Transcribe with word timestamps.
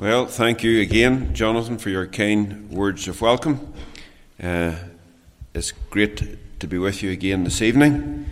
Well, 0.00 0.24
thank 0.24 0.62
you 0.62 0.80
again, 0.80 1.34
Jonathan, 1.34 1.76
for 1.76 1.90
your 1.90 2.06
kind 2.06 2.70
words 2.70 3.06
of 3.06 3.20
welcome. 3.20 3.74
Uh, 4.42 4.72
it's 5.52 5.72
great 5.90 6.58
to 6.58 6.66
be 6.66 6.78
with 6.78 7.02
you 7.02 7.10
again 7.10 7.44
this 7.44 7.60
evening, 7.60 8.24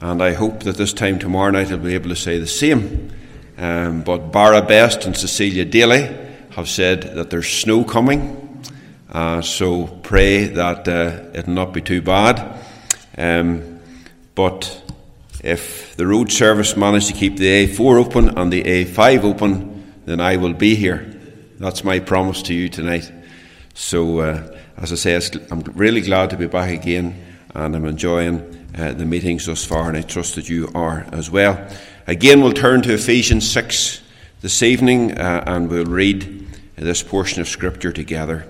and 0.00 0.22
I 0.22 0.34
hope 0.34 0.62
that 0.62 0.76
this 0.76 0.92
time 0.92 1.18
tomorrow 1.18 1.50
night 1.50 1.72
I'll 1.72 1.78
be 1.78 1.96
able 1.96 2.10
to 2.10 2.14
say 2.14 2.38
the 2.38 2.46
same. 2.46 3.10
Um, 3.56 4.02
but 4.02 4.30
Barra 4.30 4.62
Best 4.62 5.06
and 5.06 5.16
Cecilia 5.16 5.64
Daly 5.64 6.08
have 6.50 6.68
said 6.68 7.02
that 7.02 7.30
there's 7.30 7.48
snow 7.48 7.82
coming, 7.82 8.62
uh, 9.10 9.42
so 9.42 9.88
pray 9.88 10.44
that 10.44 10.86
uh, 10.86 11.36
it'll 11.36 11.52
not 11.52 11.72
be 11.72 11.80
too 11.80 12.00
bad. 12.00 12.62
Um, 13.16 13.80
but 14.36 14.84
if 15.42 15.96
the 15.96 16.06
road 16.06 16.30
service 16.30 16.76
manage 16.76 17.08
to 17.08 17.12
keep 17.12 17.38
the 17.38 17.66
A4 17.66 18.06
open 18.06 18.38
and 18.38 18.52
the 18.52 18.62
A5 18.62 19.24
open, 19.24 19.77
then 20.08 20.20
I 20.20 20.36
will 20.36 20.54
be 20.54 20.74
here. 20.74 21.14
That's 21.58 21.84
my 21.84 21.98
promise 21.98 22.42
to 22.44 22.54
you 22.54 22.68
tonight. 22.68 23.12
So, 23.74 24.20
uh, 24.20 24.58
as 24.78 24.90
I 24.90 24.94
say, 24.94 25.38
I'm 25.50 25.60
really 25.74 26.00
glad 26.00 26.30
to 26.30 26.36
be 26.36 26.46
back 26.46 26.70
again, 26.70 27.22
and 27.54 27.76
I'm 27.76 27.84
enjoying 27.84 28.66
uh, 28.76 28.94
the 28.94 29.04
meetings 29.04 29.46
thus 29.46 29.64
far, 29.64 29.88
and 29.88 29.98
I 29.98 30.02
trust 30.02 30.36
that 30.36 30.48
you 30.48 30.70
are 30.74 31.06
as 31.12 31.30
well. 31.30 31.68
Again, 32.06 32.40
we'll 32.40 32.52
turn 32.52 32.80
to 32.82 32.94
Ephesians 32.94 33.48
6 33.50 34.00
this 34.40 34.62
evening, 34.62 35.18
uh, 35.18 35.44
and 35.46 35.68
we'll 35.68 35.84
read 35.84 36.46
this 36.76 37.02
portion 37.02 37.42
of 37.42 37.48
Scripture 37.48 37.92
together. 37.92 38.46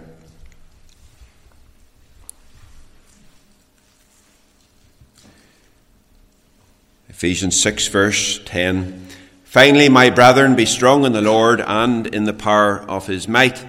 Ephesians 7.09 7.61
6, 7.61 7.89
verse 7.89 8.41
10. 8.45 9.08
Finally, 9.49 9.89
my 9.89 10.11
brethren, 10.11 10.55
be 10.55 10.67
strong 10.67 11.07
in 11.07 11.13
the 11.13 11.23
Lord 11.23 11.63
and 11.63 12.07
in 12.09 12.25
the 12.25 12.35
power 12.35 12.81
of 12.81 13.07
his 13.07 13.27
might. 13.27 13.65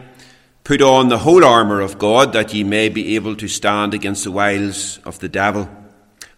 Put 0.66 0.82
on 0.82 1.08
the 1.08 1.20
whole 1.20 1.46
armour 1.46 1.80
of 1.80 1.98
God, 1.98 2.34
that 2.34 2.54
ye 2.54 2.66
may 2.66 2.90
be 2.90 3.16
able 3.16 3.34
to 3.38 3.48
stand 3.48 3.94
against 3.94 4.26
the 4.26 4.32
wiles 4.32 5.00
of 5.06 5.20
the 5.20 5.30
devil. 5.30 5.70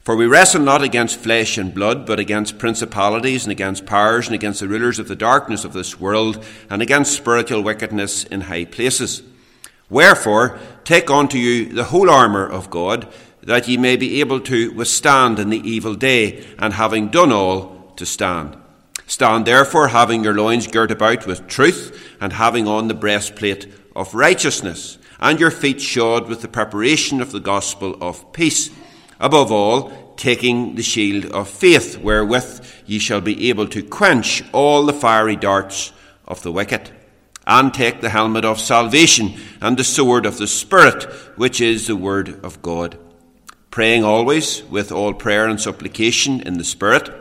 For 0.02 0.16
we 0.16 0.28
wrestle 0.28 0.62
not 0.62 0.84
against 0.84 1.18
flesh 1.18 1.58
and 1.58 1.74
blood, 1.74 2.06
but 2.06 2.20
against 2.20 2.60
principalities 2.60 3.44
and 3.44 3.52
against 3.52 3.88
powers 3.88 4.28
and 4.28 4.36
against 4.36 4.60
the 4.60 4.68
rulers 4.68 5.00
of 5.00 5.08
the 5.08 5.16
darkness 5.16 5.66
of 5.66 5.74
this 5.74 6.00
world 6.00 6.46
and 6.70 6.84
against 6.84 7.18
spiritual 7.18 7.64
wickedness 7.64 8.26
in 8.26 8.42
high 8.42 8.66
places. 8.66 9.24
Wherefore, 9.90 10.60
take 10.84 11.10
unto 11.10 11.40
you 11.40 11.66
the 11.74 11.86
whole 11.86 12.12
armour 12.12 12.46
of 12.46 12.70
God, 12.70 13.12
that 13.42 13.68
ye 13.68 13.76
may 13.76 13.96
be 13.96 14.20
able 14.20 14.42
to 14.42 14.72
withstand 14.74 15.40
in 15.40 15.50
the 15.50 15.68
evil 15.68 15.96
day, 15.96 16.46
and 16.60 16.76
having 16.76 17.08
done 17.08 17.32
all, 17.32 17.92
to 17.96 18.06
stand. 18.06 18.61
Stand 19.08 19.46
therefore, 19.46 19.90
having 19.90 20.24
your 20.24 20.34
loins 20.34 20.68
girt 20.68 20.92
about 20.92 21.28
with 21.28 21.48
truth, 21.48 22.16
and 22.20 22.34
having 22.34 22.68
on 22.68 22.88
the 22.88 22.94
breastplate 22.94 23.68
of 23.96 24.14
righteousness, 24.16 24.98
and 25.20 25.40
your 25.40 25.52
feet 25.52 25.82
shod 25.82 26.28
with 26.28 26.42
the 26.42 26.48
preparation 26.48 27.22
of 27.22 27.32
the 27.32 27.40
gospel 27.40 27.98
of 28.02 28.32
peace. 28.34 28.70
Above 29.20 29.52
all, 29.52 30.14
taking 30.16 30.76
the 30.76 30.84
shield 30.84 31.26
of 31.32 31.50
faith, 31.50 31.98
wherewith 31.98 32.66
ye 32.86 33.00
shall 33.00 33.22
be 33.22 33.50
able 33.50 33.68
to 33.68 33.84
quench 33.84 34.44
all 34.52 34.86
the 34.86 34.94
fiery 34.94 35.36
darts 35.36 35.92
of 36.28 36.42
the 36.44 36.52
wicked. 36.52 36.92
And 37.46 37.74
take 37.74 38.02
the 38.02 38.10
helmet 38.10 38.46
of 38.46 38.60
salvation 38.60 39.34
and 39.60 39.76
the 39.76 39.84
sword 39.84 40.26
of 40.26 40.38
the 40.38 40.48
Spirit, 40.48 41.04
which 41.36 41.60
is 41.60 41.88
the 41.88 41.96
word 41.96 42.40
of 42.46 42.62
God. 42.62 42.98
Praying 43.72 44.04
always 44.04 44.64
with 44.66 44.92
all 44.92 45.14
prayer 45.14 45.48
and 45.48 45.60
supplication 45.60 46.42
in 46.42 46.58
the 46.58 46.64
Spirit 46.64 47.21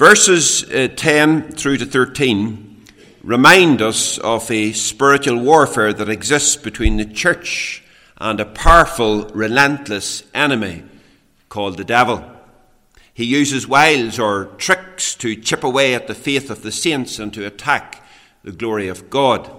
Verses 0.00 0.64
uh, 0.70 0.88
10 0.96 1.52
through 1.52 1.76
to 1.76 1.84
13 1.84 2.86
remind 3.22 3.82
us 3.82 4.16
of 4.16 4.50
a 4.50 4.72
spiritual 4.72 5.38
warfare 5.38 5.92
that 5.92 6.08
exists 6.08 6.56
between 6.56 6.96
the 6.96 7.04
church 7.04 7.84
and 8.16 8.40
a 8.40 8.46
powerful, 8.46 9.26
relentless 9.34 10.22
enemy 10.32 10.84
called 11.50 11.76
the 11.76 11.84
devil. 11.84 12.24
He 13.12 13.26
uses 13.26 13.68
wiles 13.68 14.18
or 14.18 14.46
tricks 14.56 15.14
to 15.16 15.36
chip 15.36 15.62
away 15.62 15.94
at 15.94 16.06
the 16.06 16.14
faith 16.14 16.48
of 16.48 16.62
the 16.62 16.72
saints 16.72 17.18
and 17.18 17.30
to 17.34 17.44
attack 17.44 18.02
the 18.42 18.52
glory 18.52 18.88
of 18.88 19.10
God. 19.10 19.54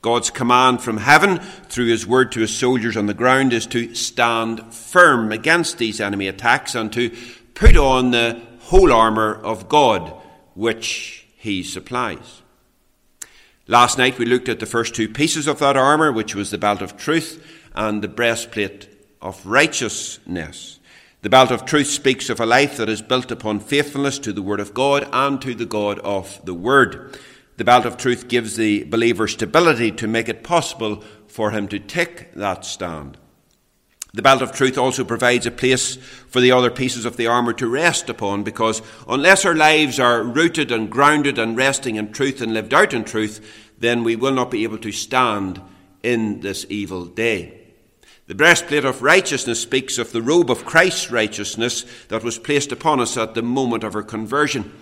God's 0.00 0.30
command 0.30 0.80
from 0.80 0.96
heaven 0.96 1.38
through 1.68 1.88
his 1.88 2.06
word 2.06 2.32
to 2.32 2.40
his 2.40 2.56
soldiers 2.56 2.96
on 2.96 3.04
the 3.04 3.12
ground 3.12 3.52
is 3.52 3.66
to 3.66 3.94
stand 3.94 4.72
firm 4.72 5.32
against 5.32 5.76
these 5.76 6.00
enemy 6.00 6.28
attacks 6.28 6.74
and 6.74 6.90
to 6.94 7.14
put 7.52 7.76
on 7.76 8.12
the 8.12 8.40
whole 8.66 8.92
armour 8.92 9.32
of 9.32 9.68
God 9.68 10.12
which 10.54 11.26
he 11.36 11.62
supplies. 11.62 12.42
Last 13.68 13.96
night 13.96 14.18
we 14.18 14.26
looked 14.26 14.48
at 14.48 14.58
the 14.58 14.66
first 14.66 14.94
two 14.94 15.08
pieces 15.08 15.46
of 15.46 15.60
that 15.60 15.76
armour, 15.76 16.10
which 16.10 16.34
was 16.34 16.50
the 16.50 16.58
belt 16.58 16.82
of 16.82 16.96
truth 16.96 17.44
and 17.76 18.02
the 18.02 18.08
breastplate 18.08 18.88
of 19.22 19.46
righteousness. 19.46 20.80
The 21.22 21.30
belt 21.30 21.52
of 21.52 21.64
truth 21.64 21.86
speaks 21.86 22.28
of 22.28 22.40
a 22.40 22.46
life 22.46 22.76
that 22.76 22.88
is 22.88 23.02
built 23.02 23.30
upon 23.30 23.60
faithfulness 23.60 24.18
to 24.20 24.32
the 24.32 24.42
Word 24.42 24.60
of 24.60 24.74
God 24.74 25.08
and 25.12 25.40
to 25.42 25.54
the 25.54 25.66
God 25.66 26.00
of 26.00 26.44
the 26.44 26.54
Word. 26.54 27.16
The 27.58 27.64
belt 27.64 27.86
of 27.86 27.96
truth 27.96 28.26
gives 28.26 28.56
the 28.56 28.82
believer 28.84 29.28
stability 29.28 29.92
to 29.92 30.08
make 30.08 30.28
it 30.28 30.42
possible 30.42 31.04
for 31.28 31.52
him 31.52 31.68
to 31.68 31.78
take 31.78 32.34
that 32.34 32.64
stand. 32.64 33.16
The 34.16 34.22
belt 34.22 34.40
of 34.40 34.50
truth 34.50 34.78
also 34.78 35.04
provides 35.04 35.44
a 35.44 35.50
place 35.50 35.96
for 35.96 36.40
the 36.40 36.50
other 36.50 36.70
pieces 36.70 37.04
of 37.04 37.18
the 37.18 37.26
armour 37.26 37.52
to 37.52 37.68
rest 37.68 38.08
upon 38.08 38.44
because 38.44 38.80
unless 39.06 39.44
our 39.44 39.54
lives 39.54 40.00
are 40.00 40.22
rooted 40.22 40.72
and 40.72 40.90
grounded 40.90 41.38
and 41.38 41.54
resting 41.54 41.96
in 41.96 42.12
truth 42.12 42.40
and 42.40 42.54
lived 42.54 42.72
out 42.72 42.94
in 42.94 43.04
truth, 43.04 43.46
then 43.78 44.04
we 44.04 44.16
will 44.16 44.32
not 44.32 44.50
be 44.50 44.62
able 44.62 44.78
to 44.78 44.90
stand 44.90 45.60
in 46.02 46.40
this 46.40 46.64
evil 46.70 47.04
day. 47.04 47.60
The 48.26 48.34
breastplate 48.34 48.86
of 48.86 49.02
righteousness 49.02 49.60
speaks 49.60 49.98
of 49.98 50.12
the 50.12 50.22
robe 50.22 50.50
of 50.50 50.64
Christ's 50.64 51.10
righteousness 51.10 51.84
that 52.08 52.24
was 52.24 52.38
placed 52.38 52.72
upon 52.72 53.00
us 53.00 53.18
at 53.18 53.34
the 53.34 53.42
moment 53.42 53.84
of 53.84 53.94
our 53.94 54.02
conversion. 54.02 54.72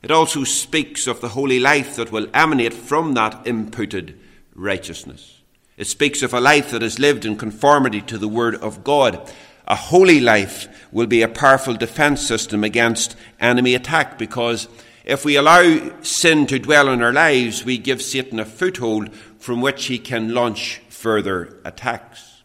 It 0.00 0.12
also 0.12 0.44
speaks 0.44 1.08
of 1.08 1.20
the 1.20 1.30
holy 1.30 1.58
life 1.58 1.96
that 1.96 2.12
will 2.12 2.28
emanate 2.32 2.72
from 2.72 3.14
that 3.14 3.48
imputed 3.48 4.16
righteousness. 4.54 5.35
It 5.76 5.86
speaks 5.86 6.22
of 6.22 6.32
a 6.32 6.40
life 6.40 6.70
that 6.70 6.82
is 6.82 6.98
lived 6.98 7.24
in 7.24 7.36
conformity 7.36 8.00
to 8.02 8.16
the 8.16 8.28
Word 8.28 8.54
of 8.56 8.82
God. 8.82 9.30
A 9.68 9.76
holy 9.76 10.20
life 10.20 10.68
will 10.90 11.06
be 11.06 11.20
a 11.20 11.28
powerful 11.28 11.74
defense 11.74 12.26
system 12.26 12.64
against 12.64 13.14
enemy 13.40 13.74
attack 13.74 14.16
because 14.16 14.68
if 15.04 15.24
we 15.24 15.36
allow 15.36 15.92
sin 16.00 16.46
to 16.46 16.58
dwell 16.58 16.88
in 16.88 17.02
our 17.02 17.12
lives, 17.12 17.64
we 17.64 17.76
give 17.76 18.00
Satan 18.00 18.40
a 18.40 18.44
foothold 18.44 19.14
from 19.38 19.60
which 19.60 19.86
he 19.86 19.98
can 19.98 20.32
launch 20.32 20.80
further 20.88 21.60
attacks. 21.64 22.42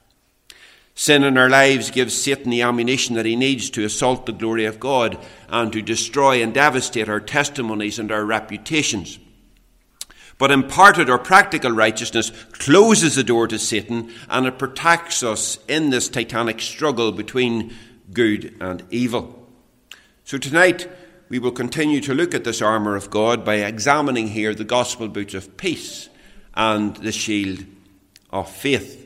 Sin 0.93 1.23
in 1.23 1.37
our 1.37 1.49
lives 1.49 1.89
gives 1.89 2.13
Satan 2.13 2.51
the 2.51 2.61
ammunition 2.61 3.15
that 3.15 3.25
he 3.25 3.35
needs 3.35 3.69
to 3.71 3.85
assault 3.85 4.25
the 4.25 4.33
glory 4.33 4.65
of 4.65 4.79
God 4.79 5.17
and 5.47 5.71
to 5.71 5.81
destroy 5.81 6.43
and 6.43 6.53
devastate 6.53 7.09
our 7.09 7.21
testimonies 7.21 7.97
and 7.97 8.11
our 8.11 8.25
reputations. 8.25 9.17
But 10.41 10.49
imparted 10.49 11.07
or 11.07 11.19
practical 11.19 11.69
righteousness 11.69 12.31
closes 12.53 13.13
the 13.13 13.23
door 13.23 13.47
to 13.47 13.59
Satan 13.59 14.11
and 14.27 14.47
it 14.47 14.57
protects 14.57 15.21
us 15.21 15.59
in 15.67 15.91
this 15.91 16.09
titanic 16.09 16.61
struggle 16.61 17.11
between 17.11 17.75
good 18.11 18.55
and 18.59 18.83
evil. 18.89 19.47
So 20.23 20.39
tonight, 20.39 20.89
we 21.29 21.37
will 21.37 21.51
continue 21.51 22.01
to 22.01 22.15
look 22.15 22.33
at 22.33 22.43
this 22.43 22.59
armour 22.59 22.95
of 22.95 23.11
God 23.11 23.45
by 23.45 23.57
examining 23.57 24.29
here 24.29 24.55
the 24.55 24.63
gospel 24.63 25.07
boots 25.07 25.35
of 25.35 25.57
peace 25.57 26.09
and 26.55 26.95
the 26.95 27.11
shield 27.11 27.63
of 28.31 28.49
faith. 28.49 28.97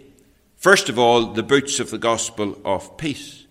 First 0.56 0.88
of 0.88 0.98
all, 0.98 1.34
the 1.34 1.44
boots 1.44 1.82
of 1.82 1.92
the 1.92 1.98
gospel 1.98 2.58
of 2.64 2.96
peace. 2.96 3.46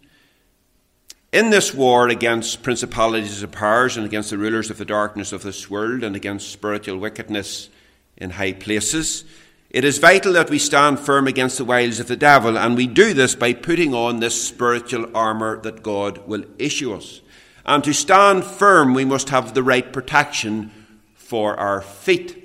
In 1.35 1.51
this 1.51 1.75
war 1.75 2.09
against 2.09 2.63
principalities 2.63 3.43
and 3.43 3.53
powers 3.53 3.99
and 3.99 4.07
against 4.07 4.31
the 4.31 4.39
rulers 4.39 4.71
of 4.71 4.79
the 4.79 4.87
darkness 4.87 5.33
of 5.33 5.43
this 5.43 5.69
world 5.69 6.03
and 6.03 6.17
against 6.17 6.51
spiritual 6.51 6.97
wickedness 6.97 7.69
in 8.17 8.31
high 8.31 8.53
places, 8.53 9.25
it 9.71 9.85
is 9.85 9.99
vital 9.99 10.35
that 10.35 10.51
we 10.51 10.61
stand 10.61 11.01
firm 11.01 11.27
against 11.27 11.59
the 11.59 11.65
wiles 11.65 11.99
of 11.99 12.07
the 12.07 12.17
devil, 12.17 12.57
and 12.57 12.77
we 12.77 12.87
do 12.87 13.13
this 13.13 13.35
by 13.35 13.53
putting 13.53 13.93
on 13.93 14.21
this 14.21 14.41
spiritual 14.41 15.07
armour 15.17 15.61
that 15.63 15.83
God 15.83 16.29
will 16.29 16.45
issue 16.59 16.95
us. 16.95 17.21
And 17.67 17.83
to 17.83 17.93
stand 17.93 18.45
firm, 18.45 18.95
we 18.95 19.05
must 19.05 19.31
have 19.31 19.55
the 19.55 19.63
right 19.63 19.93
protection 19.93 20.71
for 21.15 21.59
our 21.59 21.81
feet. 21.81 22.41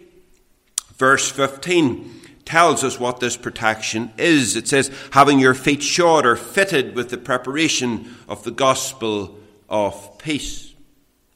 Verse 0.95 1.30
15 1.30 2.19
tells 2.45 2.83
us 2.83 3.00
what 3.00 3.19
this 3.19 3.38
protection 3.38 4.12
is. 4.18 4.56
It 4.56 4.68
says, 4.68 4.89
having 5.12 5.38
your 5.38 5.54
feet 5.54 5.83
shod 5.83 6.25
or 6.25 6.36
fitted 6.36 6.95
with 6.95 7.10
the 7.10 7.18
preparation 7.19 8.16
of 8.27 8.44
the 8.44 8.51
gospel 8.51 9.38
of 9.69 10.18
peace. 10.18 10.74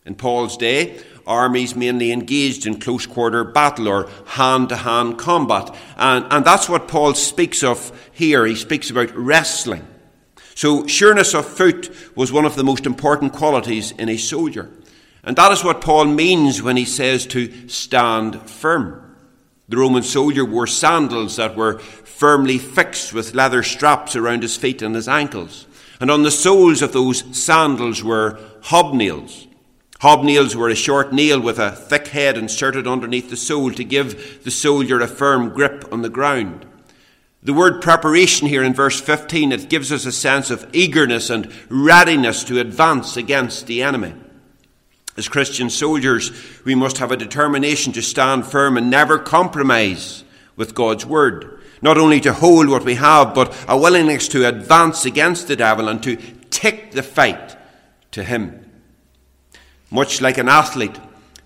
In 0.05 0.15
Paul's 0.15 0.57
day, 0.57 0.99
armies 1.25 1.75
mainly 1.75 2.11
engaged 2.11 2.65
in 2.65 2.79
close 2.79 3.05
quarter 3.05 3.43
battle 3.43 3.87
or 3.87 4.09
hand 4.25 4.69
to 4.69 4.75
hand 4.75 5.17
combat. 5.17 5.75
And, 5.97 6.25
and 6.31 6.45
that's 6.45 6.69
what 6.69 6.87
Paul 6.87 7.13
speaks 7.13 7.63
of 7.63 8.09
here. 8.11 8.45
He 8.45 8.55
speaks 8.55 8.89
about 8.89 9.15
wrestling. 9.15 9.87
So, 10.55 10.85
sureness 10.85 11.33
of 11.33 11.47
foot 11.47 11.89
was 12.15 12.31
one 12.31 12.45
of 12.45 12.55
the 12.55 12.63
most 12.63 12.85
important 12.85 13.33
qualities 13.33 13.91
in 13.91 14.09
a 14.09 14.17
soldier. 14.17 14.69
And 15.23 15.35
that 15.37 15.51
is 15.51 15.63
what 15.63 15.81
Paul 15.81 16.05
means 16.05 16.61
when 16.61 16.77
he 16.77 16.85
says 16.85 17.25
to 17.27 17.67
stand 17.67 18.41
firm. 18.49 19.15
The 19.69 19.77
Roman 19.77 20.03
soldier 20.03 20.45
wore 20.45 20.67
sandals 20.67 21.37
that 21.37 21.55
were 21.55 21.79
firmly 21.79 22.57
fixed 22.57 23.13
with 23.13 23.33
leather 23.33 23.63
straps 23.63 24.15
around 24.15 24.43
his 24.43 24.57
feet 24.57 24.81
and 24.81 24.93
his 24.93 25.07
ankles. 25.07 25.65
And 25.99 26.11
on 26.11 26.23
the 26.23 26.31
soles 26.31 26.81
of 26.81 26.91
those 26.91 27.23
sandals 27.35 28.03
were 28.03 28.37
hobnails. 28.63 29.47
Hobnails 30.03 30.53
were 30.53 30.67
a 30.67 30.75
short 30.75 31.13
nail 31.13 31.39
with 31.39 31.57
a 31.59 31.71
thick 31.71 32.07
head 32.07 32.37
inserted 32.37 32.85
underneath 32.85 33.29
the 33.29 33.37
sole 33.37 33.71
to 33.71 33.85
give 33.85 34.43
the 34.43 34.51
soldier 34.51 34.99
a 34.99 35.07
firm 35.07 35.53
grip 35.53 35.85
on 35.93 36.01
the 36.01 36.09
ground. 36.09 36.65
The 37.41 37.53
word 37.53 37.81
preparation 37.81 38.49
here 38.49 38.63
in 38.63 38.73
verse 38.73 38.99
15, 38.99 39.53
it 39.53 39.69
gives 39.69 39.93
us 39.93 40.05
a 40.05 40.11
sense 40.11 40.51
of 40.51 40.69
eagerness 40.73 41.29
and 41.29 41.49
readiness 41.69 42.43
to 42.43 42.59
advance 42.59 43.15
against 43.15 43.65
the 43.65 43.81
enemy. 43.81 44.13
As 45.15 45.29
Christian 45.29 45.69
soldiers, 45.69 46.33
we 46.65 46.75
must 46.75 46.97
have 46.97 47.13
a 47.13 47.15
determination 47.15 47.93
to 47.93 48.01
stand 48.01 48.45
firm 48.45 48.75
and 48.75 48.89
never 48.89 49.17
compromise 49.17 50.25
with 50.57 50.75
God's 50.75 51.05
word. 51.05 51.61
Not 51.81 51.97
only 51.97 52.19
to 52.19 52.33
hold 52.33 52.67
what 52.67 52.83
we 52.83 52.95
have, 52.95 53.33
but 53.33 53.55
a 53.69 53.77
willingness 53.77 54.27
to 54.29 54.49
advance 54.49 55.05
against 55.05 55.47
the 55.47 55.55
devil 55.55 55.87
and 55.87 56.03
to 56.03 56.17
take 56.49 56.91
the 56.91 57.03
fight 57.03 57.55
to 58.11 58.25
him. 58.25 58.62
Much 59.93 60.19
like 60.19 60.37
an 60.37 60.49
athlete 60.49 60.99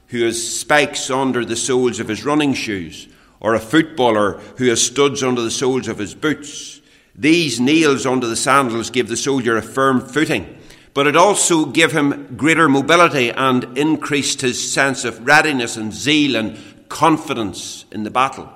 who 0.08 0.24
has 0.24 0.60
spikes 0.60 1.12
under 1.12 1.46
the 1.46 1.56
soles 1.56 2.00
of 2.00 2.08
his 2.08 2.26
running 2.26 2.56
shoes, 2.56 3.08
or 3.40 3.54
a 3.54 3.60
footballer 3.60 4.40
who 4.58 4.66
has 4.66 4.84
studs 4.84 5.22
under 5.22 5.42
the 5.42 5.52
soles 5.52 5.88
of 5.88 6.00
his 6.00 6.16
boots. 6.16 6.82
These 7.14 7.60
nails 7.60 8.08
under 8.08 8.26
the 8.26 8.36
sandals 8.36 8.90
give 8.90 9.08
the 9.08 9.16
soldier 9.16 9.56
a 9.56 9.62
firm 9.62 10.02
footing 10.02 10.58
but 10.98 11.06
it 11.06 11.16
also 11.16 11.64
gave 11.64 11.92
him 11.92 12.36
greater 12.36 12.68
mobility 12.68 13.30
and 13.30 13.78
increased 13.78 14.42
his 14.42 14.74
sense 14.74 15.06
of 15.06 15.28
readiness 15.28 15.78
and 15.78 15.94
zeal 15.94 16.36
and 16.36 16.58
confidence 16.90 17.86
in 17.92 18.02
the 18.02 18.10
battle. 18.10 18.52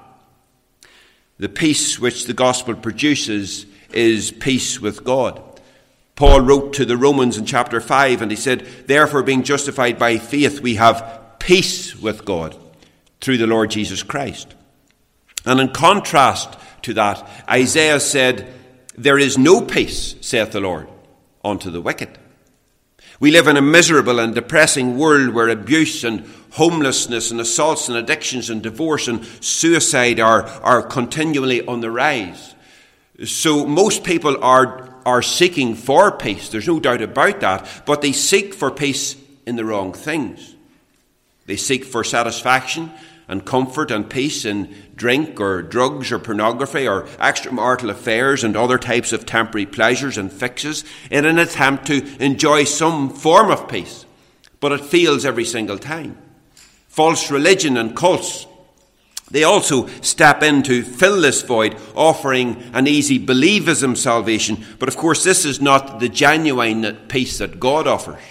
The 1.38 1.50
peace 1.50 2.00
which 2.00 2.26
the 2.26 2.34
gospel 2.34 2.74
produces 2.74 3.68
is 3.94 4.32
peace 4.32 4.82
with 4.82 5.04
God. 5.04 5.40
Paul 6.16 6.42
wrote 6.42 6.74
to 6.74 6.86
the 6.86 6.98
Romans 6.98 7.38
in 7.38 7.46
chapter 7.46 7.82
5 7.82 8.22
and 8.22 8.32
he 8.32 8.38
said, 8.38 8.68
Therefore, 8.86 9.24
being 9.24 9.44
justified 9.44 9.98
by 9.98 10.18
faith, 10.18 10.60
we 10.60 10.76
have 10.76 11.38
peace 11.40 11.96
with 11.96 12.26
God 12.26 12.56
through 13.20 13.38
the 13.38 13.48
Lord 13.48 13.72
Jesus 13.72 14.04
Christ. 14.04 14.54
And 15.46 15.60
in 15.60 15.70
contrast 15.70 16.58
to 16.84 16.94
that, 16.96 17.28
Isaiah 17.50 18.00
said, 18.00 18.54
There 18.96 19.18
is 19.18 19.38
no 19.38 19.62
peace, 19.62 20.16
saith 20.22 20.52
the 20.52 20.60
Lord, 20.60 20.88
unto 21.44 21.72
the 21.72 21.82
wicked. 21.82 22.18
We 23.20 23.30
live 23.30 23.48
in 23.48 23.56
a 23.56 23.62
miserable 23.62 24.20
and 24.20 24.34
depressing 24.34 24.98
world 24.98 25.36
where 25.36 25.48
abuse 25.48 26.04
and 26.04 26.28
homelessness 26.54 27.30
and 27.30 27.40
assaults 27.40 27.88
and 27.88 27.96
addictions 27.96 28.50
and 28.50 28.64
divorce 28.64 29.08
and 29.08 29.24
suicide 29.42 30.20
are, 30.20 30.48
are 30.64 30.82
continually 30.82 31.64
on 31.66 31.82
the 31.82 31.92
rise. 31.92 32.56
So 33.26 33.68
most 33.68 34.04
people 34.04 34.44
are, 34.44 34.91
are 35.06 35.22
seeking 35.22 35.76
for 35.76 36.12
peace. 36.12 36.50
There's 36.50 36.68
no 36.68 36.80
doubt 36.80 37.02
about 37.02 37.40
that. 37.42 37.84
But 37.86 38.02
they 38.02 38.12
seek 38.12 38.54
for 38.54 38.72
peace 38.72 39.16
in 39.46 39.56
the 39.56 39.66
wrong 39.66 39.94
things. 39.94 40.56
They 41.46 41.58
seek 41.58 41.84
for 41.86 42.04
satisfaction 42.04 42.92
and 43.28 43.46
comfort 43.46 43.92
and 43.92 44.10
peace 44.10 44.46
in 44.46 44.76
drink 44.96 45.40
or 45.40 45.62
drugs 45.62 46.12
or 46.12 46.20
pornography 46.20 46.88
or 46.88 47.04
extramarital 47.18 47.90
affairs 47.90 48.44
and 48.44 48.58
other 48.58 48.78
types 48.78 49.14
of 49.14 49.26
temporary 49.26 49.66
pleasures 49.66 50.18
and 50.18 50.32
fixes 50.32 50.84
in 51.10 51.26
an 51.26 51.40
attempt 51.40 51.88
to 51.88 52.06
enjoy 52.24 52.66
some 52.66 53.10
form 53.10 53.50
of 53.50 53.70
peace, 53.70 54.06
but 54.60 54.74
it 54.74 54.82
fails 54.82 55.26
every 55.26 55.46
single 55.46 55.78
time. 55.78 56.18
False 56.90 57.32
religion 57.32 57.78
and 57.78 57.96
cults. 57.96 58.46
They 59.32 59.44
also 59.46 59.88
step 60.02 60.44
in 60.44 60.62
to 60.64 60.84
fill 60.84 61.22
this 61.22 61.42
void, 61.42 61.78
offering 61.96 62.62
an 62.74 62.86
easy 62.86 63.18
believism 63.18 63.98
salvation. 63.98 64.64
But 64.78 64.90
of 64.90 64.98
course, 64.98 65.24
this 65.24 65.46
is 65.46 65.62
not 65.62 66.00
the 66.00 66.10
genuine 66.10 66.98
peace 67.08 67.38
that 67.38 67.60
God 67.60 67.88
offers. 67.88 68.22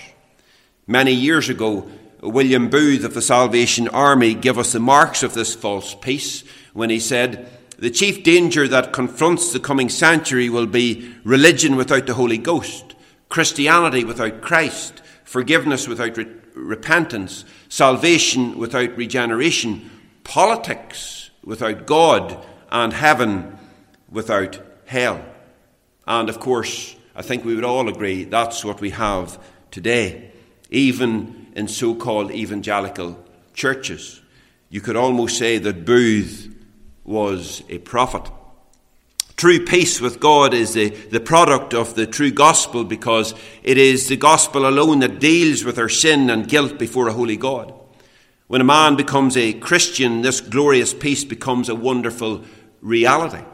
Many 0.86 1.12
years 1.12 1.48
ago, 1.48 1.88
William 2.22 2.68
Booth 2.68 3.04
of 3.04 3.14
the 3.14 3.22
Salvation 3.22 3.88
Army 3.88 4.34
gave 4.34 4.58
us 4.58 4.72
the 4.72 4.80
marks 4.80 5.22
of 5.22 5.32
this 5.32 5.54
false 5.54 5.94
peace 5.94 6.44
when 6.74 6.90
he 6.90 7.00
said, 7.00 7.48
The 7.78 7.90
chief 7.90 8.22
danger 8.22 8.68
that 8.68 8.92
confronts 8.92 9.52
the 9.52 9.60
coming 9.60 9.88
century 9.88 10.50
will 10.50 10.66
be 10.66 11.14
religion 11.24 11.76
without 11.76 12.06
the 12.06 12.14
Holy 12.14 12.36
Ghost, 12.36 12.94
Christianity 13.30 14.04
without 14.04 14.42
Christ, 14.42 15.00
forgiveness 15.24 15.88
without 15.88 16.16
re- 16.18 16.26
repentance, 16.54 17.46
salvation 17.70 18.58
without 18.58 18.94
regeneration, 18.96 19.90
politics 20.24 21.30
without 21.44 21.86
God, 21.86 22.44
and 22.70 22.92
heaven 22.92 23.58
without 24.10 24.60
hell. 24.86 25.24
And 26.06 26.28
of 26.28 26.40
course, 26.40 26.94
I 27.14 27.22
think 27.22 27.44
we 27.44 27.54
would 27.54 27.64
all 27.64 27.88
agree 27.88 28.24
that's 28.24 28.64
what 28.64 28.80
we 28.80 28.90
have 28.90 29.42
today. 29.70 30.30
Even 30.70 31.48
in 31.56 31.68
so 31.68 31.94
called 31.94 32.30
evangelical 32.30 33.18
churches. 33.54 34.20
You 34.68 34.80
could 34.80 34.96
almost 34.96 35.36
say 35.36 35.58
that 35.58 35.84
Booth 35.84 36.54
was 37.04 37.62
a 37.68 37.78
prophet. 37.78 38.30
True 39.36 39.64
peace 39.64 40.00
with 40.00 40.20
God 40.20 40.54
is 40.54 40.74
the, 40.74 40.90
the 40.90 41.18
product 41.18 41.74
of 41.74 41.94
the 41.94 42.06
true 42.06 42.30
gospel 42.30 42.84
because 42.84 43.34
it 43.62 43.78
is 43.78 44.08
the 44.08 44.16
gospel 44.16 44.68
alone 44.68 45.00
that 45.00 45.18
deals 45.18 45.64
with 45.64 45.78
our 45.78 45.88
sin 45.88 46.30
and 46.30 46.46
guilt 46.46 46.78
before 46.78 47.08
a 47.08 47.12
holy 47.12 47.36
God. 47.36 47.72
When 48.50 48.60
a 48.60 48.64
man 48.64 48.96
becomes 48.96 49.36
a 49.36 49.52
Christian, 49.52 50.22
this 50.22 50.40
glorious 50.40 50.92
peace 50.92 51.22
becomes 51.22 51.68
a 51.68 51.74
wonderful 51.76 52.44
reality. 52.80 53.44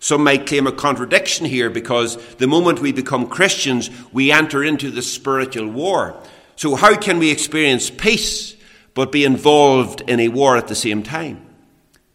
Some 0.00 0.22
might 0.22 0.46
claim 0.46 0.66
a 0.66 0.72
contradiction 0.72 1.46
here 1.46 1.70
because 1.70 2.18
the 2.34 2.46
moment 2.46 2.82
we 2.82 2.92
become 2.92 3.26
Christians, 3.26 3.88
we 4.12 4.30
enter 4.30 4.62
into 4.62 4.90
the 4.90 5.00
spiritual 5.00 5.68
war. 5.68 6.22
So, 6.56 6.74
how 6.74 6.94
can 6.94 7.18
we 7.18 7.30
experience 7.30 7.88
peace 7.88 8.54
but 8.92 9.10
be 9.10 9.24
involved 9.24 10.02
in 10.02 10.20
a 10.20 10.28
war 10.28 10.58
at 10.58 10.68
the 10.68 10.74
same 10.74 11.02
time? 11.02 11.42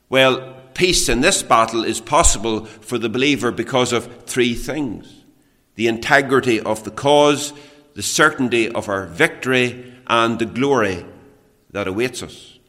Well, 0.08 0.56
peace 0.76 1.10
in 1.10 1.22
this 1.22 1.42
battle 1.42 1.84
is 1.84 2.00
possible 2.00 2.66
for 2.66 3.00
the 3.00 3.10
believer 3.10 3.52
because 3.52 3.92
of 3.92 4.26
three 4.26 4.54
things 4.54 5.24
the 5.74 5.88
integrity 5.88 6.60
of 6.60 6.84
the 6.84 6.92
cause, 6.92 7.54
the 7.96 8.04
certainty 8.04 8.70
of 8.70 8.88
our 8.88 9.08
victory, 9.08 9.96
and 10.06 10.38
the 10.38 10.46
glory 10.46 11.04
that 11.72 11.88
awaits 11.88 12.24
us. 12.24 12.60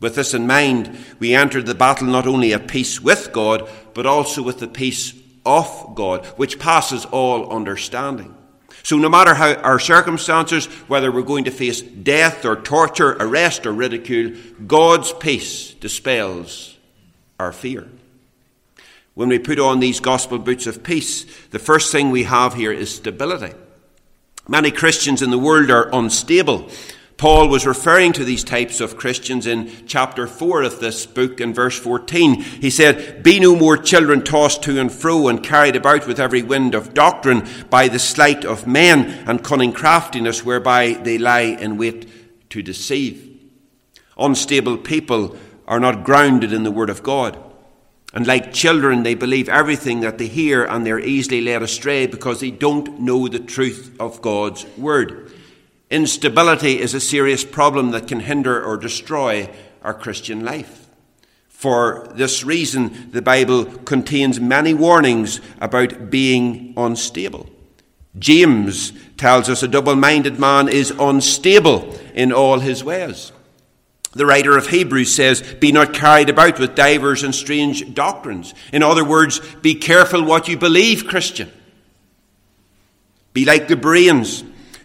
With 0.00 0.16
this 0.16 0.34
in 0.34 0.46
mind, 0.46 0.98
we 1.18 1.34
enter 1.34 1.62
the 1.62 1.74
battle 1.74 2.06
not 2.06 2.26
only 2.26 2.52
at 2.52 2.68
peace 2.68 3.00
with 3.00 3.32
God, 3.32 3.68
but 3.94 4.06
also 4.06 4.42
with 4.42 4.58
the 4.58 4.68
peace 4.68 5.14
of 5.46 5.94
God, 5.94 6.26
which 6.36 6.58
passes 6.58 7.04
all 7.06 7.50
understanding. 7.50 8.34
So, 8.82 8.98
no 8.98 9.08
matter 9.08 9.32
how 9.32 9.54
our 9.54 9.78
circumstances, 9.78 10.66
whether 10.88 11.10
we're 11.10 11.22
going 11.22 11.44
to 11.44 11.50
face 11.50 11.80
death 11.80 12.44
or 12.44 12.56
torture, 12.56 13.12
arrest 13.12 13.64
or 13.66 13.72
ridicule, 13.72 14.32
God's 14.66 15.12
peace 15.12 15.72
dispels 15.72 16.76
our 17.40 17.52
fear. 17.52 17.88
When 19.14 19.28
we 19.28 19.38
put 19.38 19.58
on 19.58 19.80
these 19.80 20.00
gospel 20.00 20.38
boots 20.38 20.66
of 20.66 20.82
peace, 20.82 21.24
the 21.48 21.58
first 21.58 21.92
thing 21.92 22.10
we 22.10 22.24
have 22.24 22.54
here 22.54 22.72
is 22.72 22.94
stability. 22.94 23.54
Many 24.48 24.70
Christians 24.70 25.22
in 25.22 25.30
the 25.30 25.38
world 25.38 25.70
are 25.70 25.88
unstable. 25.94 26.68
Paul 27.16 27.48
was 27.48 27.66
referring 27.66 28.12
to 28.14 28.24
these 28.24 28.42
types 28.42 28.80
of 28.80 28.96
Christians 28.96 29.46
in 29.46 29.70
chapter 29.86 30.26
4 30.26 30.62
of 30.62 30.80
this 30.80 31.06
book 31.06 31.40
in 31.40 31.54
verse 31.54 31.78
14. 31.78 32.40
He 32.40 32.70
said, 32.70 33.22
Be 33.22 33.38
no 33.38 33.54
more 33.54 33.76
children 33.76 34.22
tossed 34.24 34.64
to 34.64 34.80
and 34.80 34.90
fro 34.90 35.28
and 35.28 35.42
carried 35.42 35.76
about 35.76 36.08
with 36.08 36.18
every 36.18 36.42
wind 36.42 36.74
of 36.74 36.92
doctrine 36.92 37.46
by 37.70 37.86
the 37.86 38.00
sleight 38.00 38.44
of 38.44 38.66
men 38.66 39.24
and 39.28 39.44
cunning 39.44 39.72
craftiness 39.72 40.44
whereby 40.44 40.94
they 40.94 41.16
lie 41.16 41.40
in 41.40 41.78
wait 41.78 42.50
to 42.50 42.62
deceive. 42.62 43.30
Unstable 44.18 44.78
people 44.78 45.36
are 45.66 45.80
not 45.80 46.04
grounded 46.04 46.52
in 46.52 46.64
the 46.64 46.70
Word 46.70 46.90
of 46.90 47.02
God. 47.02 47.38
And 48.12 48.26
like 48.26 48.52
children, 48.52 49.02
they 49.02 49.14
believe 49.14 49.48
everything 49.48 50.00
that 50.00 50.18
they 50.18 50.28
hear 50.28 50.64
and 50.64 50.84
they're 50.84 51.00
easily 51.00 51.40
led 51.40 51.62
astray 51.62 52.06
because 52.06 52.40
they 52.40 52.50
don't 52.52 53.00
know 53.00 53.26
the 53.28 53.40
truth 53.40 53.94
of 53.98 54.20
God's 54.20 54.66
Word. 54.76 55.32
Instability 55.90 56.80
is 56.80 56.94
a 56.94 57.00
serious 57.00 57.44
problem 57.44 57.90
that 57.90 58.08
can 58.08 58.20
hinder 58.20 58.64
or 58.64 58.76
destroy 58.76 59.48
our 59.82 59.94
Christian 59.94 60.44
life. 60.44 60.88
For 61.48 62.08
this 62.14 62.44
reason, 62.44 63.10
the 63.10 63.22
Bible 63.22 63.64
contains 63.64 64.40
many 64.40 64.74
warnings 64.74 65.40
about 65.60 66.10
being 66.10 66.74
unstable. 66.76 67.48
James 68.18 68.92
tells 69.16 69.48
us 69.48 69.62
a 69.62 69.68
double 69.68 69.96
minded 69.96 70.38
man 70.38 70.68
is 70.68 70.92
unstable 70.98 71.98
in 72.14 72.32
all 72.32 72.60
his 72.60 72.84
ways. 72.84 73.32
The 74.12 74.26
writer 74.26 74.56
of 74.56 74.68
Hebrews 74.68 75.14
says, 75.14 75.42
Be 75.54 75.72
not 75.72 75.92
carried 75.92 76.30
about 76.30 76.60
with 76.60 76.76
divers 76.76 77.24
and 77.24 77.34
strange 77.34 77.94
doctrines. 77.94 78.54
In 78.72 78.82
other 78.82 79.04
words, 79.04 79.40
be 79.56 79.74
careful 79.74 80.22
what 80.22 80.46
you 80.46 80.56
believe, 80.56 81.06
Christian. 81.06 81.50
Be 83.32 83.44
like 83.44 83.66
the 83.66 83.76
Bereans, 83.76 84.44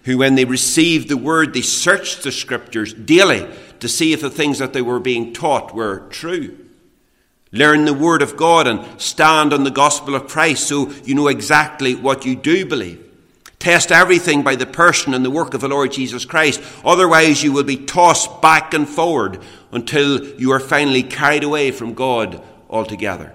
who, 0.10 0.18
when 0.18 0.34
they 0.34 0.44
received 0.44 1.08
the 1.08 1.16
word, 1.16 1.54
they 1.54 1.62
searched 1.62 2.24
the 2.24 2.32
scriptures 2.32 2.96
daily 2.96 3.48
to 3.80 3.88
see 3.88 4.12
if 4.12 4.22
the 4.22 4.30
things 4.32 4.58
that 4.58 4.74
they 4.74 4.82
were 4.82 5.00
being 5.00 5.34
taught 5.34 5.76
were 5.76 6.00
true. 6.10 6.58
Learn 7.52 7.86
the 7.86 7.94
Word 7.94 8.24
of 8.24 8.36
God 8.36 8.66
and 8.66 9.00
stand 9.00 9.54
on 9.54 9.66
the 9.66 9.70
gospel 9.70 10.16
of 10.16 10.28
Christ 10.28 10.68
so 10.68 10.90
you 11.06 11.14
know 11.14 11.28
exactly 11.28 11.94
what 11.94 12.26
you 12.26 12.36
do 12.36 12.66
believe. 12.66 13.06
Test 13.60 13.92
everything 13.92 14.42
by 14.42 14.56
the 14.56 14.66
person 14.66 15.14
and 15.14 15.24
the 15.24 15.30
work 15.30 15.54
of 15.54 15.62
the 15.62 15.68
Lord 15.68 15.92
Jesus 15.92 16.26
Christ. 16.26 16.60
Otherwise, 16.84 17.44
you 17.44 17.52
will 17.52 17.64
be 17.64 17.78
tossed 17.78 18.42
back 18.42 18.74
and 18.74 18.90
forward 18.90 19.40
until 19.72 20.26
you 20.40 20.52
are 20.52 20.60
finally 20.60 21.04
carried 21.04 21.44
away 21.44 21.70
from 21.70 21.94
God 21.94 22.42
altogether. 22.68 23.32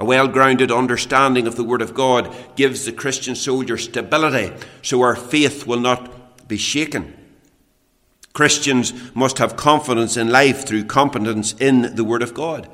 A 0.00 0.04
well 0.04 0.28
grounded 0.28 0.72
understanding 0.72 1.46
of 1.46 1.56
the 1.56 1.62
Word 1.62 1.82
of 1.82 1.92
God 1.92 2.34
gives 2.56 2.86
the 2.86 2.92
Christian 2.92 3.34
soldier 3.34 3.76
stability 3.76 4.50
so 4.80 5.02
our 5.02 5.14
faith 5.14 5.66
will 5.66 5.78
not 5.78 6.48
be 6.48 6.56
shaken. 6.56 7.14
Christians 8.32 8.94
must 9.14 9.36
have 9.36 9.56
confidence 9.56 10.16
in 10.16 10.30
life 10.30 10.66
through 10.66 10.84
competence 10.84 11.52
in 11.52 11.94
the 11.96 12.04
Word 12.04 12.22
of 12.22 12.32
God. 12.32 12.66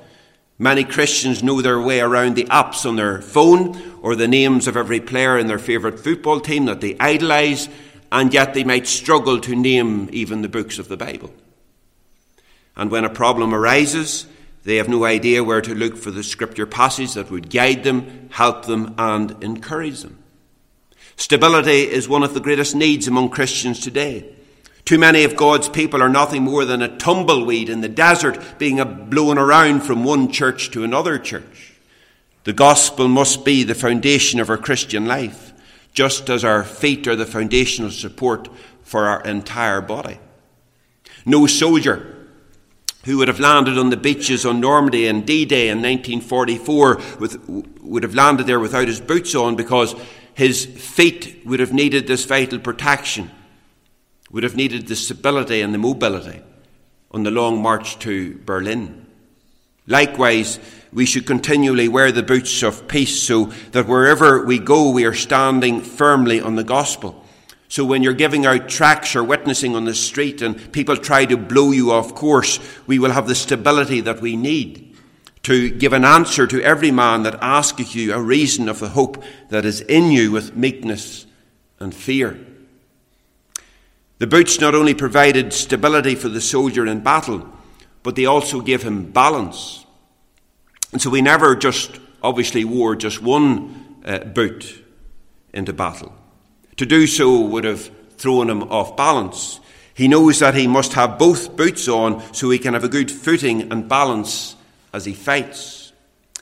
Many 0.57 0.85
Christians 0.85 1.43
know 1.43 1.61
their 1.61 1.81
way 1.81 1.99
around 1.99 2.37
the 2.37 2.45
apps 2.45 2.87
on 2.87 2.95
their 2.95 3.21
phone 3.21 3.99
or 4.03 4.15
the 4.15 4.29
names 4.29 4.69
of 4.69 4.77
every 4.77 5.01
player 5.01 5.37
in 5.37 5.49
their 5.49 5.59
favourite 5.59 5.99
football 5.99 6.39
team 6.39 6.67
that 6.67 6.81
they 6.81 6.97
idolise, 7.01 7.69
and 8.13 8.33
yet 8.33 8.55
they 8.55 8.63
might 8.63 8.87
struggle 8.87 9.41
to 9.41 9.57
name 9.57 10.09
even 10.13 10.43
the 10.43 10.49
books 10.49 10.79
of 10.79 10.87
the 10.87 10.97
Bible. 10.97 11.35
And 12.77 12.89
when 12.89 13.05
a 13.05 13.11
problem 13.11 13.53
arises, 13.53 14.27
they 14.67 14.77
have 14.77 14.89
no 14.89 15.05
idea 15.05 15.45
where 15.45 15.61
to 15.61 15.77
look 15.77 15.97
for 15.97 16.11
the 16.11 16.25
scripture 16.25 16.67
passage 16.67 17.15
that 17.15 17.31
would 17.31 17.51
guide 17.51 17.85
them, 17.85 18.29
help 18.33 18.67
them, 18.67 18.97
and 18.99 19.41
encourage 19.41 20.03
them. 20.03 20.19
Stability 21.15 21.83
is 21.89 22.09
one 22.09 22.25
of 22.25 22.35
the 22.35 22.41
greatest 22.41 22.75
needs 22.75 23.07
among 23.07 23.29
Christians 23.29 23.79
today. 23.79 24.29
Too 24.85 24.99
many 24.99 25.23
of 25.23 25.37
God's 25.37 25.69
people 25.69 26.03
are 26.03 26.09
nothing 26.09 26.43
more 26.43 26.65
than 26.65 26.83
a 26.83 26.97
tumbleweed 26.97 27.69
in 27.69 27.81
the 27.81 27.89
desert 27.89 28.59
being 28.59 28.83
blown 29.09 29.39
around 29.39 29.83
from 29.83 30.03
one 30.03 30.33
church 30.33 30.73
to 30.73 30.83
another 30.83 31.17
church. 31.17 31.75
The 32.43 32.53
gospel 32.53 33.07
must 33.07 33.45
be 33.45 33.63
the 33.63 33.75
foundation 33.77 34.41
of 34.41 34.51
our 34.51 34.59
Christian 34.59 35.07
life, 35.07 35.53
just 35.93 36.29
as 36.29 36.43
our 36.43 36.65
feet 36.65 37.07
are 37.07 37.15
the 37.15 37.25
foundational 37.25 37.93
support 37.93 38.49
for 38.83 39.05
our 39.05 39.23
entire 39.23 39.81
body. 39.81 40.19
No 41.25 41.47
soldier 41.47 42.16
who 43.07 43.17
would 43.19 43.29
have 43.29 43.41
landed 43.41 43.79
on 43.79 43.89
the 43.91 43.97
beaches 43.97 44.45
on 44.45 44.61
Normandy 44.61 45.07
and 45.07 45.27
D-Day 45.27 45.69
in 45.69 45.79
1944 45.79 47.01
with, 47.19 47.49
would 47.81 48.03
have 48.03 48.15
landed 48.15 48.47
there 48.47 48.61
without 48.61 48.87
his 48.87 49.01
boots 49.01 49.35
on 49.35 49.57
because 49.57 49.95
his 50.35 50.67
feet 50.67 51.41
would 51.47 51.61
have 51.61 51.73
needed 51.73 52.07
this 52.07 52.25
vital 52.27 52.59
protection 52.59 53.31
would 54.31 54.43
have 54.43 54.57
needed 54.57 54.87
the 54.87 54.97
stability 54.97 55.61
and 55.61 55.73
the 55.73 55.79
mobility 55.79 56.43
on 57.11 57.23
the 57.23 57.31
long 57.31 57.63
march 57.63 57.99
to 58.01 58.39
Berlin. 58.45 59.07
Likewise, 59.87 60.59
we 60.93 61.07
should 61.07 61.27
continually 61.27 61.89
wear 61.89 62.11
the 62.11 62.23
boots 62.23 62.63
of 62.63 62.89
peace 62.89 63.23
so 63.23 63.47
that 63.71 63.87
wherever 63.87 64.45
we 64.45 64.59
go, 64.59 64.91
we 64.91 65.05
are 65.05 65.15
standing 65.15 65.81
firmly 65.81 66.41
on 66.41 66.57
the 66.57 66.65
gospel. 66.65 67.25
So 67.69 67.85
when 67.85 68.03
you're 68.03 68.15
giving 68.15 68.47
out 68.47 68.69
tracts 68.69 69.17
or 69.17 69.25
witnessing 69.25 69.75
on 69.75 69.85
the 69.85 69.95
street 69.95 70.41
and 70.43 70.73
people 70.73 70.97
try 70.97 71.25
to 71.27 71.37
blow 71.37 71.73
you 71.73 71.91
off 71.91 72.15
course, 72.15 72.61
we 72.87 72.99
will 72.99 73.11
have 73.11 73.27
the 73.27 73.35
stability 73.35 74.01
that 74.03 74.21
we 74.21 74.37
need 74.37 74.97
to 75.43 75.71
give 75.71 75.93
an 75.93 76.05
answer 76.05 76.47
to 76.47 76.61
every 76.63 76.91
man 76.91 77.23
that 77.23 77.39
asketh 77.41 77.95
you 77.95 78.13
a 78.13 78.21
reason 78.21 78.69
of 78.69 78.81
the 78.81 78.89
hope 78.89 79.23
that 79.49 79.65
is 79.65 79.81
in 79.83 80.11
you 80.11 80.33
with 80.33 80.57
meekness 80.57 81.27
and 81.79 81.95
fear. 81.95 82.37
The 84.19 84.27
boots 84.27 84.61
not 84.61 84.75
only 84.75 84.95
provided 84.95 85.53
stability 85.53 86.15
for 86.15 86.29
the 86.29 86.41
soldier 86.41 86.87
in 86.87 87.01
battle, 87.01 87.47
but 88.03 88.17
they 88.17 88.25
also 88.25 88.61
gave 88.61 88.83
him 88.83 89.13
balance. 89.13 89.85
And 90.93 91.03
so 91.03 91.11
we 91.11 91.21
never 91.21 91.55
just 91.55 92.01
obviously 92.23 92.65
wore 92.65 92.97
just 92.97 93.21
one 93.21 94.01
uh, 94.05 94.21
boot 94.21 94.83
into 95.53 95.73
battle. 95.73 96.16
To 96.77 96.87
do 96.87 97.07
so 97.07 97.41
would 97.41 97.65
have 97.65 97.91
thrown 98.19 98.51
him 98.51 98.65
off 98.65 98.97
balance. 98.97 99.61
He 99.95 100.09
knows 100.09 100.41
that 100.41 100.55
he 100.55 100.67
must 100.67 100.93
have 100.93 101.19
both 101.19 101.57
boots 101.57 101.89
on 101.89 102.23
so 102.35 102.51
he 102.51 102.59
can 102.59 102.75
have 102.75 102.85
a 102.85 102.89
good 102.89 103.11
footing 103.11 103.73
and 103.73 103.89
balance 103.89 104.57
as 104.93 105.07
he 105.07 105.15
fights. 105.15 105.93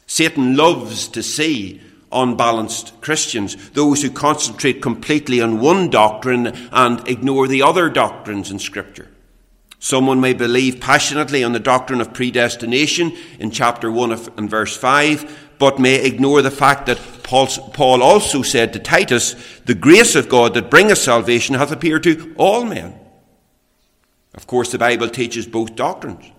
Satan 0.06 0.56
loves 0.56 1.08
to 1.08 1.22
see 1.22 1.80
unbalanced 2.10 3.00
Christians, 3.00 3.70
those 3.70 4.02
who 4.02 4.10
concentrate 4.10 4.80
completely 4.82 5.40
on 5.40 5.60
one 5.60 5.90
doctrine 5.90 6.48
and 6.72 7.06
ignore 7.08 7.48
the 7.48 7.62
other 7.62 7.88
doctrines 7.88 8.50
in 8.50 8.58
Scripture. 8.58 9.10
Someone 9.80 10.20
may 10.20 10.32
believe 10.32 10.80
passionately 10.80 11.44
on 11.44 11.52
the 11.52 11.60
doctrine 11.60 12.00
of 12.00 12.14
predestination 12.14 13.14
in 13.38 13.50
chapter 13.50 13.90
1 13.90 14.12
and 14.38 14.48
verse 14.48 14.76
5, 14.76 15.43
but 15.58 15.78
may 15.78 16.04
ignore 16.04 16.42
the 16.42 16.50
fact 16.50 16.87
that 16.87 16.99
Paul 17.23 18.02
also 18.02 18.42
said 18.42 18.73
to 18.73 18.78
Titus, 18.78 19.34
The 19.64 19.75
grace 19.75 20.14
of 20.14 20.28
God 20.28 20.54
that 20.54 20.70
bringeth 20.70 20.99
salvation 20.99 21.54
hath 21.54 21.73
appeared 21.73 22.02
to 22.04 22.34
all 22.37 22.64
men. 22.64 22.99
Of 24.34 24.46
course, 24.46 24.73
the 24.73 24.78
Bible 24.78 25.08
teaches 25.08 25.46
both 25.46 25.76
doctrines, 25.76 26.30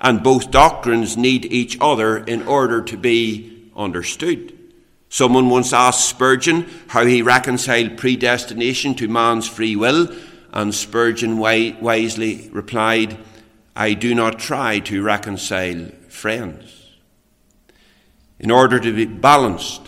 and 0.00 0.22
both 0.22 0.50
doctrines 0.50 1.16
need 1.16 1.46
each 1.46 1.76
other 1.80 2.18
in 2.18 2.46
order 2.46 2.82
to 2.82 2.96
be 2.96 3.70
understood. 3.76 4.56
Someone 5.08 5.50
once 5.50 5.72
asked 5.72 6.08
Spurgeon 6.08 6.68
how 6.88 7.04
he 7.04 7.22
reconciled 7.22 7.96
predestination 7.98 8.94
to 8.96 9.08
man's 9.08 9.48
free 9.48 9.74
will, 9.74 10.08
and 10.52 10.74
Spurgeon 10.74 11.38
wisely 11.38 12.48
replied, 12.52 13.18
I 13.74 13.94
do 13.94 14.14
not 14.14 14.38
try 14.38 14.78
to 14.80 15.02
reconcile 15.02 15.86
friends. 16.08 16.79
In 18.40 18.50
order 18.50 18.80
to 18.80 18.92
be 18.92 19.04
balanced, 19.04 19.82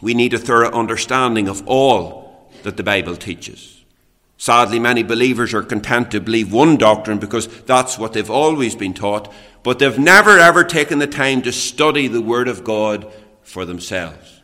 we 0.00 0.14
need 0.14 0.32
a 0.32 0.38
thorough 0.38 0.70
understanding 0.70 1.48
of 1.48 1.66
all 1.66 2.48
that 2.62 2.76
the 2.76 2.84
Bible 2.84 3.16
teaches. 3.16 3.84
Sadly, 4.36 4.78
many 4.78 5.02
believers 5.02 5.52
are 5.52 5.64
content 5.64 6.12
to 6.12 6.20
believe 6.20 6.52
one 6.52 6.76
doctrine 6.76 7.18
because 7.18 7.48
that's 7.62 7.98
what 7.98 8.12
they've 8.12 8.30
always 8.30 8.76
been 8.76 8.94
taught, 8.94 9.32
but 9.64 9.80
they've 9.80 9.98
never 9.98 10.38
ever 10.38 10.62
taken 10.62 11.00
the 11.00 11.08
time 11.08 11.42
to 11.42 11.52
study 11.52 12.06
the 12.06 12.22
Word 12.22 12.46
of 12.46 12.62
God 12.62 13.12
for 13.42 13.64
themselves. 13.64 14.40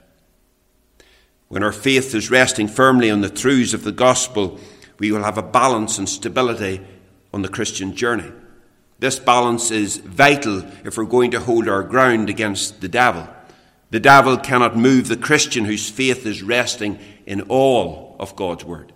When 1.46 1.62
our 1.62 1.72
faith 1.72 2.12
is 2.16 2.32
resting 2.32 2.66
firmly 2.66 3.12
on 3.12 3.20
the 3.20 3.30
truths 3.30 3.74
of 3.74 3.84
the 3.84 3.92
gospel, 3.92 4.58
we 4.98 5.12
will 5.12 5.22
have 5.22 5.38
a 5.38 5.42
balance 5.42 5.98
and 5.98 6.08
stability 6.08 6.80
on 7.32 7.42
the 7.42 7.48
Christian 7.48 7.94
journey. 7.94 8.32
This 9.04 9.18
balance 9.18 9.70
is 9.70 9.98
vital 9.98 10.64
if 10.82 10.96
we're 10.96 11.04
going 11.04 11.32
to 11.32 11.40
hold 11.40 11.68
our 11.68 11.82
ground 11.82 12.30
against 12.30 12.80
the 12.80 12.88
devil. 12.88 13.28
The 13.90 14.00
devil 14.00 14.38
cannot 14.38 14.78
move 14.78 15.08
the 15.08 15.16
Christian 15.18 15.66
whose 15.66 15.90
faith 15.90 16.24
is 16.24 16.42
resting 16.42 16.98
in 17.26 17.42
all 17.42 18.16
of 18.18 18.34
God's 18.34 18.64
word. 18.64 18.94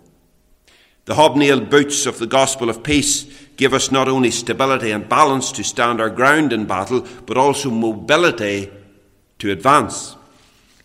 The 1.05 1.13
hobnailed 1.13 1.69
boots 1.69 2.07
of 2.07 2.17
the 2.17 2.25
gospel 2.25 2.71
of 2.71 2.81
peace 2.81 3.25
give 3.55 3.71
us 3.71 3.91
not 3.91 4.07
only 4.07 4.31
stability 4.31 4.89
and 4.89 5.07
balance 5.07 5.51
to 5.51 5.63
stand 5.63 6.01
our 6.01 6.09
ground 6.09 6.53
in 6.53 6.65
battle, 6.65 7.05
but 7.27 7.37
also 7.37 7.69
mobility 7.69 8.71
to 9.37 9.51
advance. 9.51 10.15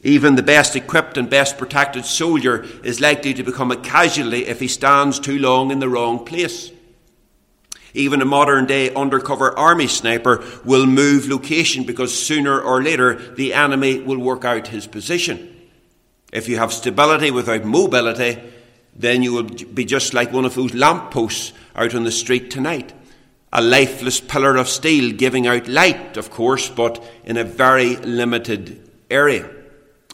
Even 0.02 0.34
the 0.34 0.42
best 0.42 0.76
equipped 0.76 1.16
and 1.16 1.30
best 1.30 1.56
protected 1.56 2.04
soldier 2.04 2.66
is 2.84 3.00
likely 3.00 3.32
to 3.32 3.42
become 3.42 3.70
a 3.70 3.76
casualty 3.76 4.44
if 4.44 4.60
he 4.60 4.68
stands 4.68 5.18
too 5.18 5.38
long 5.38 5.70
in 5.70 5.78
the 5.78 5.88
wrong 5.88 6.26
place. 6.26 6.73
Even 7.94 8.20
a 8.20 8.26
modern 8.26 8.66
day 8.66 8.92
undercover 8.92 9.56
army 9.56 9.86
sniper 9.86 10.44
will 10.64 10.84
move 10.84 11.28
location 11.28 11.84
because 11.84 12.12
sooner 12.12 12.60
or 12.60 12.82
later 12.82 13.14
the 13.34 13.54
enemy 13.54 14.00
will 14.00 14.18
work 14.18 14.44
out 14.44 14.68
his 14.68 14.86
position. 14.86 15.50
If 16.32 16.48
you 16.48 16.58
have 16.58 16.72
stability 16.72 17.30
without 17.30 17.64
mobility, 17.64 18.42
then 18.96 19.22
you 19.22 19.32
will 19.32 19.44
be 19.44 19.84
just 19.84 20.12
like 20.12 20.32
one 20.32 20.44
of 20.44 20.54
those 20.54 20.74
lampposts 20.74 21.52
out 21.76 21.94
on 21.94 22.04
the 22.04 22.12
street 22.12 22.50
tonight 22.50 22.92
a 23.54 23.62
lifeless 23.62 24.20
pillar 24.20 24.56
of 24.56 24.68
steel 24.68 25.12
giving 25.16 25.46
out 25.46 25.68
light, 25.68 26.16
of 26.16 26.28
course, 26.28 26.68
but 26.68 27.02
in 27.24 27.36
a 27.36 27.44
very 27.44 27.96
limited 27.96 28.90
area. 29.08 29.48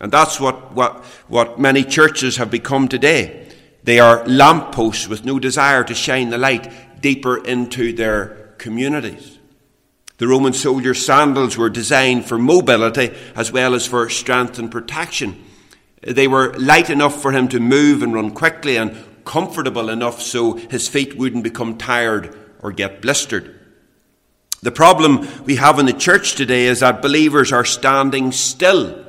And 0.03 0.13
that's 0.13 0.39
what, 0.39 0.73
what, 0.73 1.03
what 1.27 1.59
many 1.59 1.83
churches 1.83 2.37
have 2.37 2.51
become 2.51 2.87
today. 2.87 3.49
They 3.83 3.99
are 3.99 4.27
lampposts 4.27 5.09
with 5.09 5.25
no 5.25 5.39
desire 5.39 5.83
to 5.85 5.95
shine 5.95 6.29
the 6.29 6.37
light 6.37 6.71
deeper 7.01 7.37
into 7.45 7.93
their 7.93 8.55
communities. 8.59 9.39
The 10.19 10.29
Roman 10.29 10.53
soldiers' 10.53 11.05
sandals 11.05 11.57
were 11.57 11.71
designed 11.71 12.27
for 12.27 12.39
mobility 12.39 13.15
as 13.35 13.51
well 13.51 13.75
as 13.75 13.87
for 13.87 14.09
strength 14.11 14.59
and 14.59 14.71
protection. 14.71 15.43
They 16.03 16.29
were 16.29 16.53
light 16.59 16.91
enough 16.91 17.21
for 17.21 17.33
him 17.33 17.49
to 17.49 17.61
move 17.61 18.03
and 18.03 18.13
run 18.13 18.33
quickly 18.33 18.77
and 18.77 18.97
comfortable 19.25 19.89
enough 19.89 20.21
so 20.21 20.55
his 20.55 20.89
feet 20.89 21.17
wouldn't 21.17 21.45
become 21.45 21.79
tired 21.79 22.37
or 22.61 22.73
get 22.73 23.01
blistered. 23.01 23.59
The 24.63 24.71
problem 24.71 25.27
we 25.45 25.57
have 25.57 25.79
in 25.79 25.87
the 25.87 25.93
church 25.95 26.35
today 26.35 26.67
is 26.67 26.81
that 26.81 27.01
believers 27.01 27.51
are 27.51 27.65
standing 27.65 28.31
still. 28.33 29.07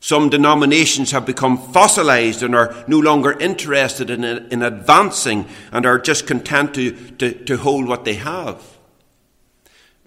Some 0.00 0.30
denominations 0.30 1.10
have 1.10 1.26
become 1.26 1.58
fossilized 1.58 2.42
and 2.42 2.54
are 2.54 2.74
no 2.88 2.98
longer 2.98 3.38
interested 3.38 4.08
in, 4.08 4.24
in 4.24 4.62
advancing 4.62 5.46
and 5.70 5.84
are 5.84 5.98
just 5.98 6.26
content 6.26 6.74
to, 6.74 6.92
to, 7.18 7.32
to 7.44 7.56
hold 7.58 7.86
what 7.86 8.06
they 8.06 8.14
have. 8.14 8.78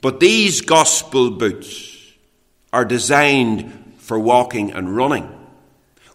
But 0.01 0.19
these 0.19 0.62
gospel 0.62 1.29
boots 1.29 1.95
are 2.73 2.85
designed 2.85 3.93
for 4.00 4.19
walking 4.19 4.71
and 4.71 4.95
running. 4.95 5.29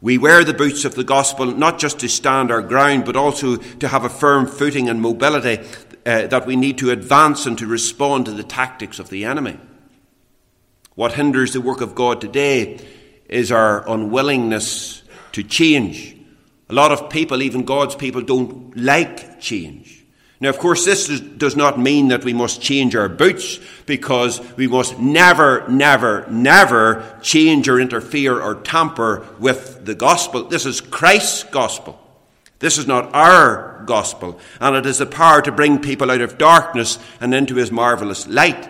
We 0.00 0.18
wear 0.18 0.42
the 0.42 0.54
boots 0.54 0.84
of 0.84 0.96
the 0.96 1.04
gospel 1.04 1.46
not 1.46 1.78
just 1.78 2.00
to 2.00 2.08
stand 2.08 2.50
our 2.50 2.62
ground, 2.62 3.04
but 3.04 3.16
also 3.16 3.56
to 3.56 3.88
have 3.88 4.04
a 4.04 4.08
firm 4.08 4.46
footing 4.46 4.88
and 4.88 5.00
mobility 5.00 5.64
uh, 6.04 6.26
that 6.26 6.46
we 6.46 6.56
need 6.56 6.78
to 6.78 6.90
advance 6.90 7.46
and 7.46 7.56
to 7.58 7.66
respond 7.66 8.26
to 8.26 8.32
the 8.32 8.42
tactics 8.42 8.98
of 8.98 9.08
the 9.08 9.24
enemy. 9.24 9.58
What 10.96 11.12
hinders 11.12 11.52
the 11.52 11.60
work 11.60 11.80
of 11.80 11.94
God 11.94 12.20
today 12.20 12.80
is 13.28 13.52
our 13.52 13.88
unwillingness 13.88 15.02
to 15.32 15.42
change. 15.42 16.16
A 16.68 16.74
lot 16.74 16.92
of 16.92 17.10
people, 17.10 17.42
even 17.42 17.64
God's 17.64 17.94
people, 17.94 18.22
don't 18.22 18.76
like 18.76 19.40
change. 19.40 20.04
Now, 20.40 20.50
of 20.50 20.58
course, 20.58 20.84
this 20.84 21.20
does 21.20 21.56
not 21.56 21.80
mean 21.80 22.08
that 22.08 22.24
we 22.24 22.32
must 22.32 22.62
change 22.62 22.94
our 22.94 23.08
boots 23.08 23.58
because 23.86 24.40
we 24.56 24.68
must 24.68 24.98
never, 24.98 25.66
never, 25.68 26.26
never 26.30 27.18
change 27.22 27.68
or 27.68 27.80
interfere 27.80 28.40
or 28.40 28.54
tamper 28.54 29.26
with 29.40 29.84
the 29.84 29.96
gospel. 29.96 30.44
This 30.44 30.64
is 30.64 30.80
Christ's 30.80 31.42
gospel. 31.44 32.00
This 32.60 32.78
is 32.78 32.86
not 32.86 33.14
our 33.14 33.82
gospel. 33.86 34.38
And 34.60 34.76
it 34.76 34.86
is 34.86 34.98
the 34.98 35.06
power 35.06 35.42
to 35.42 35.50
bring 35.50 35.80
people 35.80 36.10
out 36.10 36.20
of 36.20 36.38
darkness 36.38 36.98
and 37.20 37.34
into 37.34 37.56
his 37.56 37.72
marvelous 37.72 38.28
light. 38.28 38.68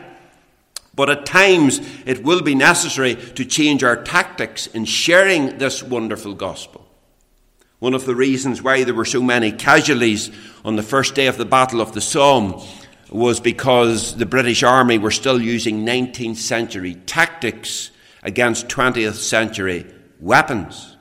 But 0.98 1.10
at 1.10 1.26
times 1.26 1.80
it 2.06 2.24
will 2.24 2.42
be 2.42 2.56
necessary 2.56 3.14
to 3.14 3.44
change 3.44 3.84
our 3.84 4.02
tactics 4.02 4.66
in 4.66 4.84
sharing 4.84 5.58
this 5.58 5.80
wonderful 5.80 6.34
gospel. 6.34 6.88
One 7.78 7.94
of 7.94 8.04
the 8.04 8.16
reasons 8.16 8.64
why 8.64 8.82
there 8.82 8.94
were 8.94 9.04
so 9.04 9.22
many 9.22 9.52
casualties 9.52 10.32
on 10.64 10.74
the 10.74 10.82
first 10.82 11.14
day 11.14 11.28
of 11.28 11.38
the 11.38 11.44
Battle 11.44 11.80
of 11.80 11.92
the 11.92 12.00
Somme 12.00 12.60
was 13.10 13.38
because 13.38 14.16
the 14.16 14.26
British 14.26 14.64
Army 14.64 14.98
were 14.98 15.12
still 15.12 15.40
using 15.40 15.86
19th 15.86 16.38
century 16.38 16.96
tactics 17.06 17.92
against 18.24 18.66
20th 18.66 19.14
century 19.14 19.86
weapons. 20.18 20.96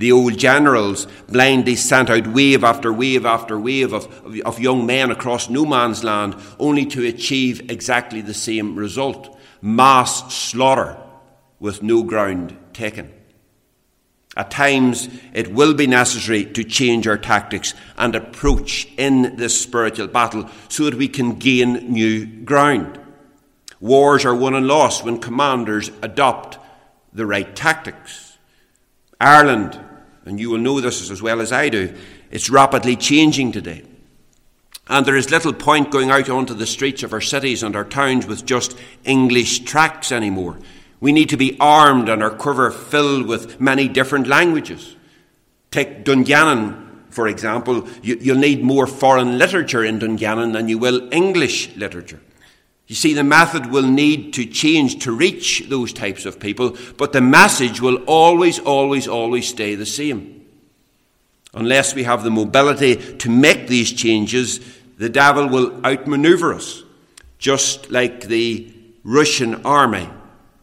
The 0.00 0.12
old 0.12 0.38
generals 0.38 1.06
blindly 1.28 1.76
sent 1.76 2.08
out 2.08 2.26
wave 2.26 2.64
after 2.64 2.90
wave 2.90 3.26
after 3.26 3.60
wave 3.60 3.92
of, 3.92 4.06
of 4.46 4.58
young 4.58 4.86
men 4.86 5.10
across 5.10 5.50
no 5.50 5.66
man's 5.66 6.02
land 6.02 6.36
only 6.58 6.86
to 6.86 7.06
achieve 7.06 7.70
exactly 7.70 8.22
the 8.22 8.32
same 8.32 8.76
result 8.76 9.38
mass 9.60 10.34
slaughter 10.34 10.96
with 11.58 11.82
no 11.82 12.02
ground 12.02 12.56
taken. 12.72 13.12
At 14.38 14.50
times, 14.50 15.10
it 15.34 15.52
will 15.52 15.74
be 15.74 15.86
necessary 15.86 16.46
to 16.46 16.64
change 16.64 17.06
our 17.06 17.18
tactics 17.18 17.74
and 17.98 18.16
approach 18.16 18.88
in 18.96 19.36
this 19.36 19.60
spiritual 19.60 20.06
battle 20.06 20.48
so 20.70 20.84
that 20.84 20.94
we 20.94 21.08
can 21.08 21.34
gain 21.34 21.92
new 21.92 22.24
ground. 22.24 22.98
Wars 23.80 24.24
are 24.24 24.34
won 24.34 24.54
and 24.54 24.66
lost 24.66 25.04
when 25.04 25.18
commanders 25.18 25.90
adopt 26.00 26.56
the 27.12 27.26
right 27.26 27.54
tactics. 27.54 28.38
Ireland, 29.20 29.78
and 30.24 30.38
you 30.38 30.50
will 30.50 30.58
know 30.58 30.80
this 30.80 31.10
as 31.10 31.22
well 31.22 31.40
as 31.40 31.52
I 31.52 31.68
do, 31.68 31.94
it's 32.30 32.50
rapidly 32.50 32.96
changing 32.96 33.52
today. 33.52 33.82
And 34.88 35.06
there 35.06 35.16
is 35.16 35.30
little 35.30 35.52
point 35.52 35.90
going 35.90 36.10
out 36.10 36.28
onto 36.28 36.52
the 36.52 36.66
streets 36.66 37.02
of 37.02 37.12
our 37.12 37.20
cities 37.20 37.62
and 37.62 37.76
our 37.76 37.84
towns 37.84 38.26
with 38.26 38.44
just 38.44 38.76
English 39.04 39.60
tracts 39.60 40.10
anymore. 40.10 40.58
We 41.00 41.12
need 41.12 41.28
to 41.30 41.36
be 41.36 41.56
armed 41.60 42.08
and 42.08 42.22
our 42.22 42.30
quiver 42.30 42.70
filled 42.70 43.26
with 43.26 43.60
many 43.60 43.88
different 43.88 44.26
languages. 44.26 44.96
Take 45.70 46.04
Dungannon, 46.04 47.04
for 47.08 47.28
example. 47.28 47.88
You, 48.02 48.34
will 48.34 48.40
need 48.40 48.62
more 48.62 48.86
foreign 48.86 49.38
literature 49.38 49.84
in 49.84 50.00
Dungannon 50.00 50.52
than 50.52 50.68
you 50.68 50.78
will 50.78 51.08
English 51.12 51.74
literature. 51.76 52.20
You 52.90 52.96
see, 52.96 53.14
the 53.14 53.22
method 53.22 53.66
will 53.66 53.86
need 53.86 54.34
to 54.34 54.44
change 54.44 55.04
to 55.04 55.12
reach 55.12 55.62
those 55.68 55.92
types 55.92 56.26
of 56.26 56.40
people, 56.40 56.76
but 56.96 57.12
the 57.12 57.20
message 57.20 57.80
will 57.80 57.98
always, 57.98 58.58
always, 58.58 59.06
always 59.06 59.46
stay 59.46 59.76
the 59.76 59.86
same. 59.86 60.44
Unless 61.54 61.94
we 61.94 62.02
have 62.02 62.24
the 62.24 62.32
mobility 62.32 62.96
to 63.18 63.30
make 63.30 63.68
these 63.68 63.92
changes, 63.92 64.58
the 64.98 65.08
devil 65.08 65.48
will 65.48 65.86
outmaneuver 65.86 66.52
us, 66.52 66.82
just 67.38 67.92
like 67.92 68.22
the 68.22 68.74
Russian 69.04 69.64
army 69.64 70.08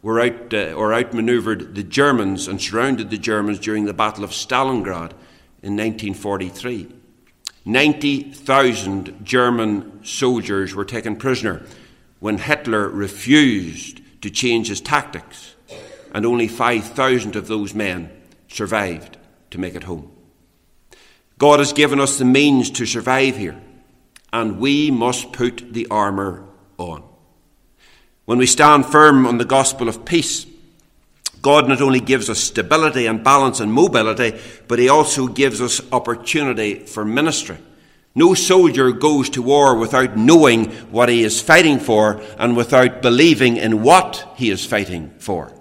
were 0.02 0.20
out, 0.20 0.52
uh, 0.52 0.74
or 0.74 0.92
outmaneuvered 0.92 1.74
the 1.74 1.82
Germans 1.82 2.46
and 2.46 2.60
surrounded 2.60 3.08
the 3.08 3.16
Germans 3.16 3.58
during 3.58 3.86
the 3.86 3.94
Battle 3.94 4.22
of 4.22 4.32
Stalingrad 4.32 5.12
in 5.62 5.78
1943. 5.78 6.92
90,000 7.64 9.24
German 9.24 10.04
soldiers 10.04 10.74
were 10.74 10.84
taken 10.84 11.16
prisoner 11.16 11.64
when 12.20 12.38
Hitler 12.38 12.88
refused 12.88 14.00
to 14.22 14.30
change 14.30 14.68
his 14.68 14.80
tactics, 14.80 15.54
and 16.12 16.24
only 16.26 16.48
5,000 16.48 17.36
of 17.36 17.46
those 17.46 17.74
men 17.74 18.10
survived 18.48 19.16
to 19.50 19.58
make 19.58 19.74
it 19.74 19.84
home. 19.84 20.10
God 21.38 21.60
has 21.60 21.72
given 21.72 22.00
us 22.00 22.18
the 22.18 22.24
means 22.24 22.70
to 22.72 22.86
survive 22.86 23.36
here, 23.36 23.60
and 24.32 24.58
we 24.58 24.90
must 24.90 25.32
put 25.32 25.72
the 25.72 25.86
armour 25.90 26.44
on. 26.78 27.04
When 28.24 28.38
we 28.38 28.46
stand 28.46 28.86
firm 28.86 29.26
on 29.26 29.38
the 29.38 29.44
gospel 29.44 29.88
of 29.88 30.04
peace, 30.04 30.46
God 31.40 31.68
not 31.68 31.80
only 31.80 32.00
gives 32.00 32.28
us 32.28 32.40
stability 32.40 33.06
and 33.06 33.22
balance 33.22 33.60
and 33.60 33.72
mobility, 33.72 34.38
but 34.66 34.78
He 34.78 34.88
also 34.88 35.28
gives 35.28 35.60
us 35.60 35.80
opportunity 35.92 36.80
for 36.80 37.04
ministry. 37.04 37.58
No 38.18 38.34
soldier 38.34 38.90
goes 38.90 39.30
to 39.30 39.42
war 39.42 39.76
without 39.76 40.16
knowing 40.16 40.72
what 40.90 41.08
he 41.08 41.22
is 41.22 41.40
fighting 41.40 41.78
for 41.78 42.20
and 42.36 42.56
without 42.56 43.00
believing 43.00 43.56
in 43.56 43.84
what 43.84 44.28
he 44.34 44.50
is 44.50 44.66
fighting 44.66 45.14
for. 45.20 45.52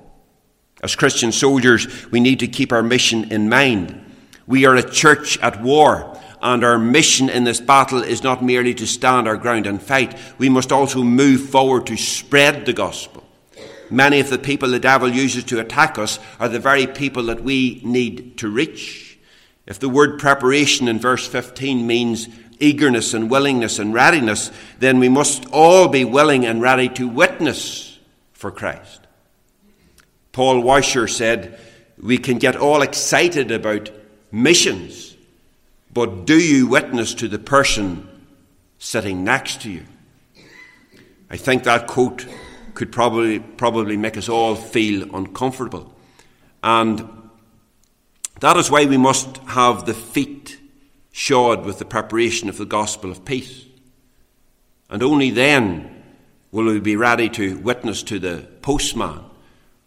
As 0.82 0.96
Christian 0.96 1.32
soldiers, 1.32 2.10
we 2.10 2.20
need 2.20 2.40
to 2.40 2.48
keep 2.48 2.72
our 2.72 2.82
mission 2.82 3.32
in 3.32 3.48
mind. 3.48 4.04
We 4.48 4.66
are 4.66 4.74
a 4.74 4.82
church 4.82 5.38
at 5.38 5.62
war, 5.62 6.20
and 6.42 6.64
our 6.64 6.80
mission 6.80 7.30
in 7.30 7.44
this 7.44 7.62
battle 7.62 8.02
is 8.02 8.24
not 8.24 8.44
merely 8.44 8.74
to 8.74 8.88
stand 8.88 9.28
our 9.28 9.38
ground 9.38 9.68
and 9.68 9.80
fight. 9.80 10.18
We 10.40 10.50
must 10.50 10.72
also 10.72 11.04
move 11.04 11.52
forward 11.52 11.86
to 11.86 11.96
spread 11.96 12.66
the 12.66 12.74
gospel. 12.74 13.24
Many 13.92 14.20
of 14.20 14.32
the 14.32 14.40
people 14.40 14.70
the 14.70 14.80
devil 14.80 15.14
uses 15.14 15.44
to 15.44 15.60
attack 15.60 16.00
us 16.00 16.18
are 16.40 16.50
the 16.50 16.58
very 16.58 16.88
people 16.88 17.22
that 17.26 17.44
we 17.44 17.82
need 17.84 18.40
to 18.40 18.50
reach. 18.50 19.08
If 19.68 19.80
the 19.80 19.90
word 19.90 20.18
preparation 20.18 20.88
in 20.88 20.98
verse 20.98 21.28
15 21.28 21.86
means 21.86 22.30
eagerness 22.60 23.14
and 23.14 23.30
willingness 23.30 23.80
and 23.80 23.94
readiness, 23.94 24.52
then 24.80 25.00
we 25.00 25.10
must 25.10 25.46
all 25.52 25.88
be 25.88 26.06
willing 26.06 26.46
and 26.46 26.62
ready 26.62 26.90
to 26.90 27.08
witness 27.08 28.00
for 28.34 28.52
Christ. 28.52 29.02
Paul 30.32 30.62
Washer 30.62 31.08
said, 31.08 31.60
We 32.02 32.18
can 32.18 32.38
get 32.38 32.56
all 32.56 32.82
excited 32.82 33.52
about 33.52 33.90
missions 34.32 35.08
but 35.98 36.26
do 36.28 36.38
you 36.38 36.68
witness 36.68 37.16
to 37.16 37.28
the 37.28 37.40
person 37.40 38.08
sitting 38.78 39.24
next 39.24 39.64
to 39.64 39.72
you? 39.72 39.84
I 41.28 41.38
think 41.38 41.64
that 41.64 41.88
quote 41.88 42.28
could 42.76 42.92
probably, 42.92 43.40
probably 43.40 43.98
make 43.98 44.16
us 44.16 44.30
all 44.30 44.54
feel 44.54 45.16
uncomfortable. 45.16 45.92
And 46.62 47.04
that 48.42 48.58
is 48.58 48.70
why 48.70 48.86
we 48.86 48.98
must 48.98 49.38
have 49.48 49.88
the 49.88 49.96
feet 49.96 50.60
shod 51.18 51.66
with 51.66 51.80
the 51.80 51.86
preparation 51.86 52.48
of 52.48 52.58
the 52.58 52.66
gospel 52.66 53.10
of 53.10 53.26
peace. 53.26 53.66
And 54.88 55.02
only 55.02 55.32
then 55.32 56.04
will 56.52 56.66
we 56.66 56.80
be 56.80 56.96
ready 56.96 57.28
to 57.30 57.58
witness 57.58 58.04
to 58.04 58.20
the 58.20 58.48
postman 58.62 59.22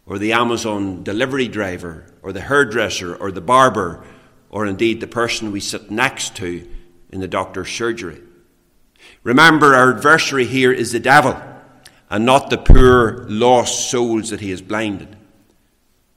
or 0.07 0.19
the 0.19 0.33
Amazon 0.33 1.05
delivery 1.05 1.47
driver 1.47 2.13
or 2.21 2.33
the 2.33 2.41
hairdresser 2.41 3.15
or 3.15 3.31
the 3.31 3.41
barber 3.41 4.05
or 4.51 4.67
indeed 4.67 5.01
the 5.01 5.07
person 5.07 5.53
we 5.53 5.61
sit 5.61 5.89
next 5.89 6.35
to 6.35 6.69
in 7.11 7.21
the 7.21 7.29
doctor's 7.29 7.71
surgery. 7.71 8.21
Remember, 9.23 9.77
our 9.77 9.95
adversary 9.95 10.47
here 10.47 10.73
is 10.73 10.91
the 10.91 10.99
devil 10.99 11.41
and 12.11 12.27
not 12.27 12.51
the 12.51 12.59
poor 12.59 13.25
lost 13.29 13.89
souls 13.89 14.31
that 14.31 14.41
he 14.41 14.51
has 14.51 14.63
blinded. 14.63 15.15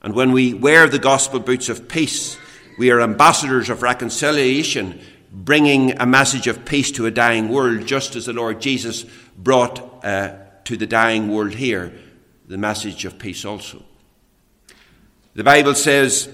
And 0.01 0.15
when 0.15 0.31
we 0.31 0.55
wear 0.55 0.87
the 0.87 0.97
gospel 0.97 1.39
boots 1.39 1.69
of 1.69 1.87
peace, 1.87 2.39
we 2.77 2.91
are 2.91 3.01
ambassadors 3.01 3.69
of 3.69 3.81
reconciliation, 3.81 4.99
bringing 5.31 5.99
a 5.99 6.05
message 6.05 6.47
of 6.47 6.65
peace 6.65 6.91
to 6.91 7.05
a 7.05 7.11
dying 7.11 7.49
world, 7.49 7.85
just 7.85 8.15
as 8.15 8.25
the 8.25 8.33
Lord 8.33 8.61
Jesus 8.61 9.05
brought 9.37 10.03
uh, 10.03 10.35
to 10.65 10.77
the 10.77 10.87
dying 10.87 11.29
world 11.29 11.53
here 11.53 11.93
the 12.47 12.57
message 12.57 13.05
of 13.05 13.19
peace 13.19 13.45
also. 13.45 13.83
The 15.33 15.43
Bible 15.43 15.75
says, 15.75 16.29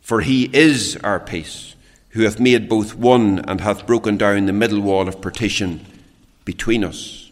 For 0.00 0.20
he 0.20 0.50
is 0.52 0.98
our 1.02 1.20
peace, 1.20 1.74
who 2.10 2.24
hath 2.24 2.40
made 2.40 2.68
both 2.68 2.94
one 2.94 3.38
and 3.40 3.60
hath 3.60 3.86
broken 3.86 4.16
down 4.16 4.46
the 4.46 4.52
middle 4.52 4.80
wall 4.80 5.08
of 5.08 5.20
partition 5.20 5.84
between 6.44 6.84
us. 6.84 7.30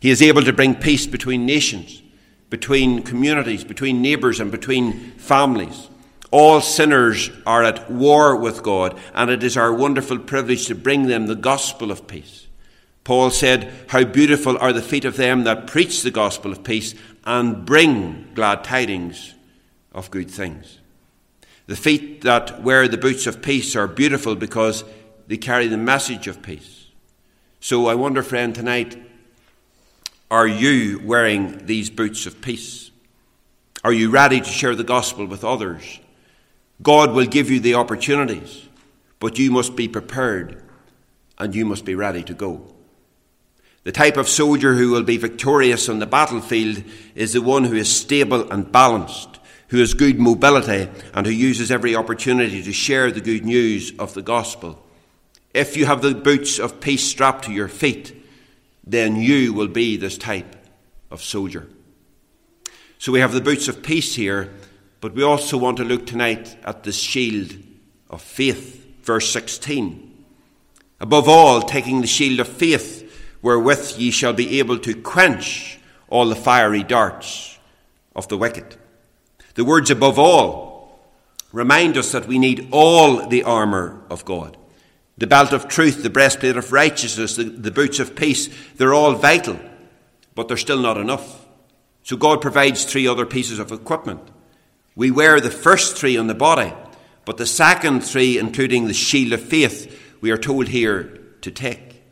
He 0.00 0.10
is 0.10 0.22
able 0.22 0.42
to 0.42 0.52
bring 0.52 0.74
peace 0.76 1.06
between 1.06 1.44
nations, 1.44 2.02
between 2.50 3.02
communities, 3.02 3.64
between 3.64 4.00
neighbours, 4.00 4.38
and 4.38 4.50
between 4.50 4.92
families. 5.12 5.88
All 6.34 6.60
sinners 6.60 7.30
are 7.46 7.62
at 7.62 7.88
war 7.88 8.34
with 8.34 8.64
God, 8.64 8.98
and 9.14 9.30
it 9.30 9.44
is 9.44 9.56
our 9.56 9.72
wonderful 9.72 10.18
privilege 10.18 10.66
to 10.66 10.74
bring 10.74 11.06
them 11.06 11.28
the 11.28 11.36
gospel 11.36 11.92
of 11.92 12.08
peace. 12.08 12.48
Paul 13.04 13.30
said, 13.30 13.72
How 13.90 14.02
beautiful 14.02 14.58
are 14.58 14.72
the 14.72 14.82
feet 14.82 15.04
of 15.04 15.16
them 15.16 15.44
that 15.44 15.68
preach 15.68 16.02
the 16.02 16.10
gospel 16.10 16.50
of 16.50 16.64
peace 16.64 16.96
and 17.22 17.64
bring 17.64 18.32
glad 18.34 18.64
tidings 18.64 19.34
of 19.92 20.10
good 20.10 20.28
things. 20.28 20.80
The 21.68 21.76
feet 21.76 22.22
that 22.22 22.64
wear 22.64 22.88
the 22.88 22.98
boots 22.98 23.28
of 23.28 23.40
peace 23.40 23.76
are 23.76 23.86
beautiful 23.86 24.34
because 24.34 24.82
they 25.28 25.36
carry 25.36 25.68
the 25.68 25.76
message 25.76 26.26
of 26.26 26.42
peace. 26.42 26.86
So 27.60 27.86
I 27.86 27.94
wonder, 27.94 28.24
friend, 28.24 28.52
tonight, 28.52 29.00
are 30.32 30.48
you 30.48 31.00
wearing 31.04 31.66
these 31.66 31.90
boots 31.90 32.26
of 32.26 32.42
peace? 32.42 32.90
Are 33.84 33.92
you 33.92 34.10
ready 34.10 34.40
to 34.40 34.50
share 34.50 34.74
the 34.74 34.82
gospel 34.82 35.26
with 35.26 35.44
others? 35.44 36.00
God 36.82 37.12
will 37.12 37.26
give 37.26 37.50
you 37.50 37.60
the 37.60 37.74
opportunities, 37.74 38.68
but 39.20 39.38
you 39.38 39.50
must 39.50 39.76
be 39.76 39.88
prepared 39.88 40.62
and 41.38 41.54
you 41.54 41.64
must 41.64 41.84
be 41.84 41.94
ready 41.94 42.22
to 42.24 42.34
go. 42.34 42.74
The 43.84 43.92
type 43.92 44.16
of 44.16 44.28
soldier 44.28 44.74
who 44.74 44.90
will 44.90 45.02
be 45.02 45.18
victorious 45.18 45.88
on 45.88 45.98
the 45.98 46.06
battlefield 46.06 46.82
is 47.14 47.34
the 47.34 47.42
one 47.42 47.64
who 47.64 47.76
is 47.76 47.94
stable 47.94 48.50
and 48.50 48.72
balanced, 48.72 49.38
who 49.68 49.78
has 49.78 49.92
good 49.92 50.18
mobility, 50.18 50.88
and 51.12 51.26
who 51.26 51.32
uses 51.32 51.70
every 51.70 51.94
opportunity 51.94 52.62
to 52.62 52.72
share 52.72 53.10
the 53.10 53.20
good 53.20 53.44
news 53.44 53.92
of 53.98 54.14
the 54.14 54.22
gospel. 54.22 54.82
If 55.52 55.76
you 55.76 55.86
have 55.86 56.00
the 56.00 56.14
boots 56.14 56.58
of 56.58 56.80
peace 56.80 57.04
strapped 57.04 57.44
to 57.44 57.52
your 57.52 57.68
feet, 57.68 58.24
then 58.86 59.16
you 59.16 59.52
will 59.52 59.68
be 59.68 59.96
this 59.96 60.16
type 60.16 60.56
of 61.10 61.22
soldier. 61.22 61.68
So 62.98 63.12
we 63.12 63.20
have 63.20 63.32
the 63.32 63.40
boots 63.40 63.68
of 63.68 63.82
peace 63.82 64.14
here, 64.14 64.50
but 65.04 65.14
we 65.14 65.22
also 65.22 65.58
want 65.58 65.76
to 65.76 65.84
look 65.84 66.06
tonight 66.06 66.56
at 66.64 66.82
the 66.82 66.90
shield 66.90 67.54
of 68.08 68.22
faith, 68.22 69.02
verse 69.02 69.30
16. 69.30 70.24
Above 70.98 71.28
all, 71.28 71.60
taking 71.60 72.00
the 72.00 72.06
shield 72.06 72.40
of 72.40 72.48
faith 72.48 73.22
wherewith 73.42 73.98
ye 73.98 74.10
shall 74.10 74.32
be 74.32 74.58
able 74.58 74.78
to 74.78 74.94
quench 74.94 75.78
all 76.08 76.30
the 76.30 76.34
fiery 76.34 76.82
darts 76.82 77.58
of 78.16 78.28
the 78.28 78.38
wicked. 78.38 78.78
The 79.56 79.64
words 79.66 79.90
above 79.90 80.18
all 80.18 80.98
remind 81.52 81.98
us 81.98 82.12
that 82.12 82.26
we 82.26 82.38
need 82.38 82.68
all 82.70 83.28
the 83.28 83.42
armour 83.42 84.00
of 84.08 84.24
God. 84.24 84.56
The 85.18 85.26
belt 85.26 85.52
of 85.52 85.68
truth, 85.68 86.02
the 86.02 86.08
breastplate 86.08 86.56
of 86.56 86.72
righteousness, 86.72 87.36
the, 87.36 87.44
the 87.44 87.70
boots 87.70 87.98
of 87.98 88.16
peace, 88.16 88.48
they're 88.76 88.94
all 88.94 89.12
vital, 89.12 89.60
but 90.34 90.48
they're 90.48 90.56
still 90.56 90.80
not 90.80 90.96
enough. 90.96 91.46
So 92.04 92.16
God 92.16 92.40
provides 92.40 92.86
three 92.86 93.06
other 93.06 93.26
pieces 93.26 93.58
of 93.58 93.70
equipment. 93.70 94.30
We 94.96 95.10
wear 95.10 95.40
the 95.40 95.50
first 95.50 95.96
three 95.96 96.16
on 96.16 96.28
the 96.28 96.34
body, 96.34 96.72
but 97.24 97.36
the 97.36 97.46
second 97.46 98.00
three, 98.02 98.38
including 98.38 98.86
the 98.86 98.94
shield 98.94 99.32
of 99.32 99.42
faith, 99.42 100.00
we 100.20 100.30
are 100.30 100.38
told 100.38 100.68
here 100.68 101.20
to 101.40 101.50
take. 101.50 102.02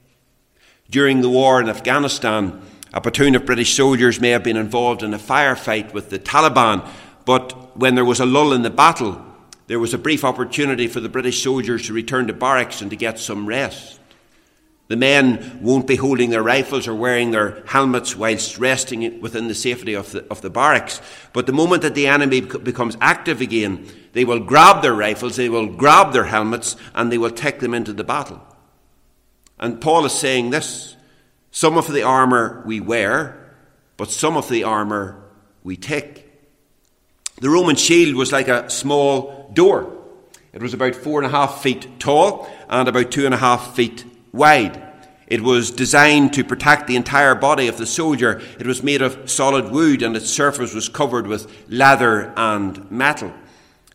During 0.90 1.20
the 1.20 1.30
war 1.30 1.60
in 1.60 1.68
Afghanistan, 1.68 2.60
a 2.92 3.00
platoon 3.00 3.34
of 3.34 3.46
British 3.46 3.74
soldiers 3.74 4.20
may 4.20 4.30
have 4.30 4.42
been 4.42 4.56
involved 4.56 5.02
in 5.02 5.14
a 5.14 5.18
firefight 5.18 5.94
with 5.94 6.10
the 6.10 6.18
Taliban, 6.18 6.86
but 7.24 7.76
when 7.76 7.94
there 7.94 8.04
was 8.04 8.20
a 8.20 8.26
lull 8.26 8.52
in 8.52 8.62
the 8.62 8.70
battle, 8.70 9.24
there 9.68 9.78
was 9.78 9.94
a 9.94 9.98
brief 9.98 10.24
opportunity 10.24 10.88
for 10.88 11.00
the 11.00 11.08
British 11.08 11.42
soldiers 11.42 11.86
to 11.86 11.92
return 11.92 12.26
to 12.26 12.32
barracks 12.32 12.82
and 12.82 12.90
to 12.90 12.96
get 12.96 13.18
some 13.18 13.46
rest. 13.46 14.00
The 14.92 14.96
men 14.96 15.58
won't 15.62 15.86
be 15.86 15.96
holding 15.96 16.28
their 16.28 16.42
rifles 16.42 16.86
or 16.86 16.94
wearing 16.94 17.30
their 17.30 17.62
helmets 17.64 18.14
whilst 18.14 18.58
resting 18.58 19.22
within 19.22 19.48
the 19.48 19.54
safety 19.54 19.94
of 19.94 20.12
the, 20.12 20.26
of 20.30 20.42
the 20.42 20.50
barracks. 20.50 21.00
But 21.32 21.46
the 21.46 21.52
moment 21.54 21.80
that 21.80 21.94
the 21.94 22.08
enemy 22.08 22.42
becomes 22.42 22.98
active 23.00 23.40
again, 23.40 23.86
they 24.12 24.26
will 24.26 24.40
grab 24.40 24.82
their 24.82 24.92
rifles, 24.92 25.36
they 25.36 25.48
will 25.48 25.66
grab 25.66 26.12
their 26.12 26.24
helmets, 26.24 26.76
and 26.94 27.10
they 27.10 27.16
will 27.16 27.30
take 27.30 27.60
them 27.60 27.72
into 27.72 27.94
the 27.94 28.04
battle. 28.04 28.42
And 29.58 29.80
Paul 29.80 30.04
is 30.04 30.12
saying 30.12 30.50
this 30.50 30.94
some 31.50 31.78
of 31.78 31.90
the 31.90 32.02
armour 32.02 32.62
we 32.66 32.78
wear, 32.78 33.56
but 33.96 34.10
some 34.10 34.36
of 34.36 34.50
the 34.50 34.64
armour 34.64 35.24
we 35.64 35.78
take. 35.78 36.30
The 37.40 37.48
Roman 37.48 37.76
shield 37.76 38.14
was 38.14 38.30
like 38.30 38.48
a 38.48 38.68
small 38.68 39.48
door. 39.54 39.90
It 40.52 40.60
was 40.60 40.74
about 40.74 40.96
four 40.96 41.22
and 41.22 41.32
a 41.32 41.34
half 41.34 41.62
feet 41.62 41.98
tall 41.98 42.46
and 42.68 42.86
about 42.86 43.10
two 43.10 43.24
and 43.24 43.32
a 43.32 43.38
half 43.38 43.74
feet 43.74 44.04
wide. 44.32 44.82
It 45.26 45.42
was 45.42 45.70
designed 45.70 46.34
to 46.34 46.44
protect 46.44 46.86
the 46.86 46.96
entire 46.96 47.34
body 47.34 47.68
of 47.68 47.78
the 47.78 47.86
soldier. 47.86 48.42
It 48.58 48.66
was 48.66 48.82
made 48.82 49.00
of 49.00 49.30
solid 49.30 49.70
wood 49.70 50.02
and 50.02 50.16
its 50.16 50.28
surface 50.28 50.74
was 50.74 50.88
covered 50.88 51.26
with 51.26 51.50
leather 51.68 52.32
and 52.36 52.90
metal. 52.90 53.32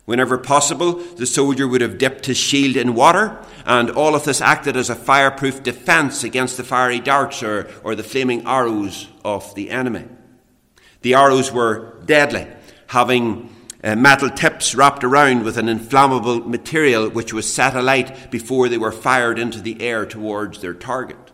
Whenever 0.04 0.38
possible, 0.38 0.94
the 0.94 1.26
soldier 1.26 1.68
would 1.68 1.82
have 1.82 1.98
dipped 1.98 2.24
his 2.24 2.38
shield 2.38 2.76
in 2.76 2.94
water, 2.94 3.38
and 3.66 3.90
all 3.90 4.14
of 4.14 4.24
this 4.24 4.40
acted 4.40 4.74
as 4.74 4.88
a 4.88 4.94
fireproof 4.94 5.62
defence 5.62 6.24
against 6.24 6.56
the 6.56 6.64
fiery 6.64 6.98
darts 6.98 7.42
or, 7.42 7.68
or 7.84 7.94
the 7.94 8.02
flaming 8.02 8.46
arrows 8.46 9.08
of 9.22 9.54
the 9.54 9.68
enemy. 9.68 10.06
The 11.02 11.12
arrows 11.12 11.52
were 11.52 12.00
deadly, 12.06 12.46
having 12.86 13.54
uh, 13.82 13.94
metal 13.94 14.30
tips 14.30 14.74
wrapped 14.74 15.04
around 15.04 15.44
with 15.44 15.56
an 15.56 15.68
inflammable 15.68 16.40
material 16.40 17.08
which 17.08 17.32
was 17.32 17.52
set 17.52 17.76
alight 17.76 18.30
before 18.30 18.68
they 18.68 18.78
were 18.78 18.92
fired 18.92 19.38
into 19.38 19.60
the 19.60 19.80
air 19.80 20.04
towards 20.04 20.60
their 20.60 20.74
target. 20.74 21.32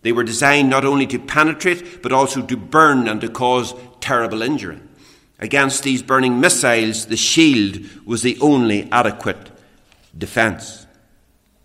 They 0.00 0.12
were 0.12 0.24
designed 0.24 0.70
not 0.70 0.84
only 0.84 1.06
to 1.08 1.18
penetrate, 1.18 2.02
but 2.02 2.12
also 2.12 2.42
to 2.42 2.56
burn 2.56 3.08
and 3.08 3.20
to 3.20 3.28
cause 3.28 3.74
terrible 4.00 4.42
injury. 4.42 4.80
Against 5.38 5.82
these 5.82 6.02
burning 6.02 6.40
missiles, 6.40 7.06
the 7.06 7.16
shield 7.16 7.80
was 8.04 8.22
the 8.22 8.38
only 8.40 8.90
adequate 8.90 9.50
defense. 10.16 10.86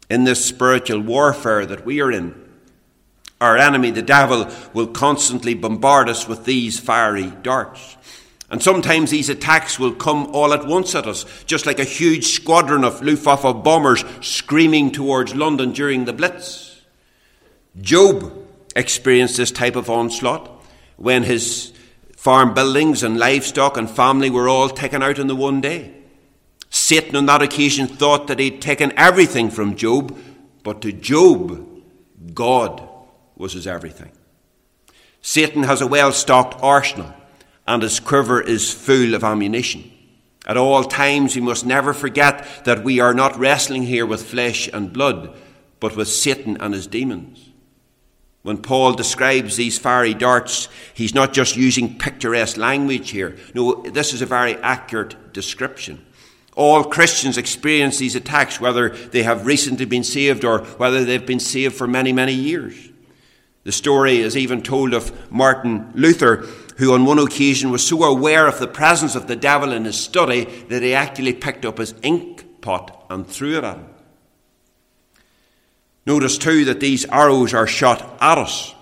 In 0.09 0.23
this 0.23 0.43
spiritual 0.43 1.01
warfare 1.01 1.65
that 1.65 1.85
we 1.85 2.01
are 2.01 2.11
in, 2.11 2.47
our 3.39 3.55
enemy, 3.55 3.91
the 3.91 4.01
devil, 4.01 4.49
will 4.73 4.87
constantly 4.87 5.53
bombard 5.53 6.09
us 6.09 6.27
with 6.27 6.45
these 6.45 6.79
fiery 6.79 7.31
darts. 7.43 7.97
And 8.49 8.63
sometimes 8.63 9.11
these 9.11 9.29
attacks 9.29 9.77
will 9.77 9.93
come 9.93 10.27
all 10.27 10.53
at 10.53 10.65
once 10.65 10.95
at 10.95 11.05
us, 11.05 11.25
just 11.45 11.65
like 11.65 11.79
a 11.79 11.83
huge 11.83 12.27
squadron 12.27 12.83
of 12.83 13.01
Luftwaffe 13.01 13.63
bombers 13.63 14.05
screaming 14.21 14.91
towards 14.91 15.35
London 15.35 15.73
during 15.73 16.05
the 16.05 16.13
Blitz. 16.13 16.81
Job 17.81 18.31
experienced 18.75 19.37
this 19.37 19.51
type 19.51 19.75
of 19.75 19.89
onslaught 19.89 20.49
when 20.95 21.23
his 21.23 21.73
Farm 22.17 22.55
buildings 22.55 23.03
and 23.03 23.17
livestock 23.17 23.77
and 23.77 23.87
family 23.89 24.31
were 24.31 24.49
all 24.49 24.69
taken 24.69 25.03
out 25.03 25.19
in 25.19 25.27
the 25.27 25.35
one 25.35 25.61
day. 25.61 25.93
Satan 26.69 27.15
on 27.15 27.27
that 27.27 27.43
occasion 27.43 27.87
thought 27.87 28.27
that 28.27 28.39
he'd 28.39 28.59
taken 28.59 28.91
everything 28.97 29.51
from 29.51 29.77
Job, 29.77 30.17
but 30.63 30.81
to 30.81 30.91
Job, 30.91 31.65
God 32.33 32.81
was 33.37 33.53
his 33.53 33.67
everything. 33.67 34.11
Satan 35.21 35.63
has 35.63 35.79
a 35.79 35.87
well 35.87 36.11
stocked 36.11 36.59
arsenal, 36.61 37.13
and 37.67 37.83
his 37.83 37.99
quiver 37.99 38.41
is 38.41 38.73
full 38.73 39.13
of 39.13 39.23
ammunition. 39.23 39.91
At 40.45 40.57
all 40.57 40.85
times, 40.85 41.35
we 41.35 41.41
must 41.41 41.65
never 41.65 41.93
forget 41.93 42.47
that 42.63 42.83
we 42.83 43.01
are 43.01 43.13
not 43.13 43.37
wrestling 43.37 43.83
here 43.83 44.05
with 44.05 44.23
flesh 44.23 44.69
and 44.71 44.93
blood, 44.93 45.35
but 45.81 45.97
with 45.97 46.07
Satan 46.07 46.55
and 46.61 46.73
his 46.73 46.87
demons. 46.87 47.49
When 48.43 48.59
Paul 48.59 48.93
describes 48.93 49.57
these 49.57 49.77
fiery 49.77 50.13
darts, 50.13 50.69
he's 50.93 51.13
not 51.13 51.33
just 51.33 51.57
using 51.57 51.97
picturesque 51.97 52.55
language 52.55 53.09
here. 53.09 53.35
No, 53.53 53.81
this 53.81 54.13
is 54.13 54.21
a 54.21 54.25
very 54.25 54.55
accurate 54.55 55.33
description. 55.33 56.05
All 56.55 56.85
Christians 56.85 57.37
experience 57.37 57.97
these 57.97 58.15
attacks, 58.15 58.61
whether 58.61 58.89
they 58.89 59.23
have 59.23 59.45
recently 59.45 59.83
been 59.83 60.05
saved 60.05 60.45
or 60.45 60.59
whether 60.59 61.03
they've 61.03 61.25
been 61.25 61.41
saved 61.41 61.75
for 61.75 61.87
many, 61.87 62.13
many 62.13 62.33
years. 62.33 62.89
The 63.65 63.73
story 63.73 64.19
is 64.19 64.37
even 64.37 64.61
told 64.61 64.93
of 64.93 65.29
Martin 65.29 65.91
Luther, 65.93 66.47
who 66.77 66.93
on 66.93 67.05
one 67.05 67.19
occasion 67.19 67.71
was 67.71 67.85
so 67.85 68.03
aware 68.03 68.47
of 68.47 68.59
the 68.59 68.67
presence 68.67 69.15
of 69.15 69.27
the 69.27 69.35
devil 69.35 69.71
in 69.71 69.85
his 69.85 69.99
study 69.99 70.45
that 70.69 70.83
he 70.83 70.93
actually 70.93 71.33
picked 71.33 71.65
up 71.65 71.79
his 71.79 71.93
ink 72.03 72.61
pot 72.61 73.05
and 73.09 73.27
threw 73.27 73.57
it 73.57 73.63
at 73.63 73.77
him. 73.77 73.87
Notice 76.05 76.37
too 76.37 76.65
that 76.65 76.79
these 76.79 77.05
arrows 77.05 77.53
are 77.53 77.67
shot 77.67 78.17
at 78.21 78.37
us 78.37 78.73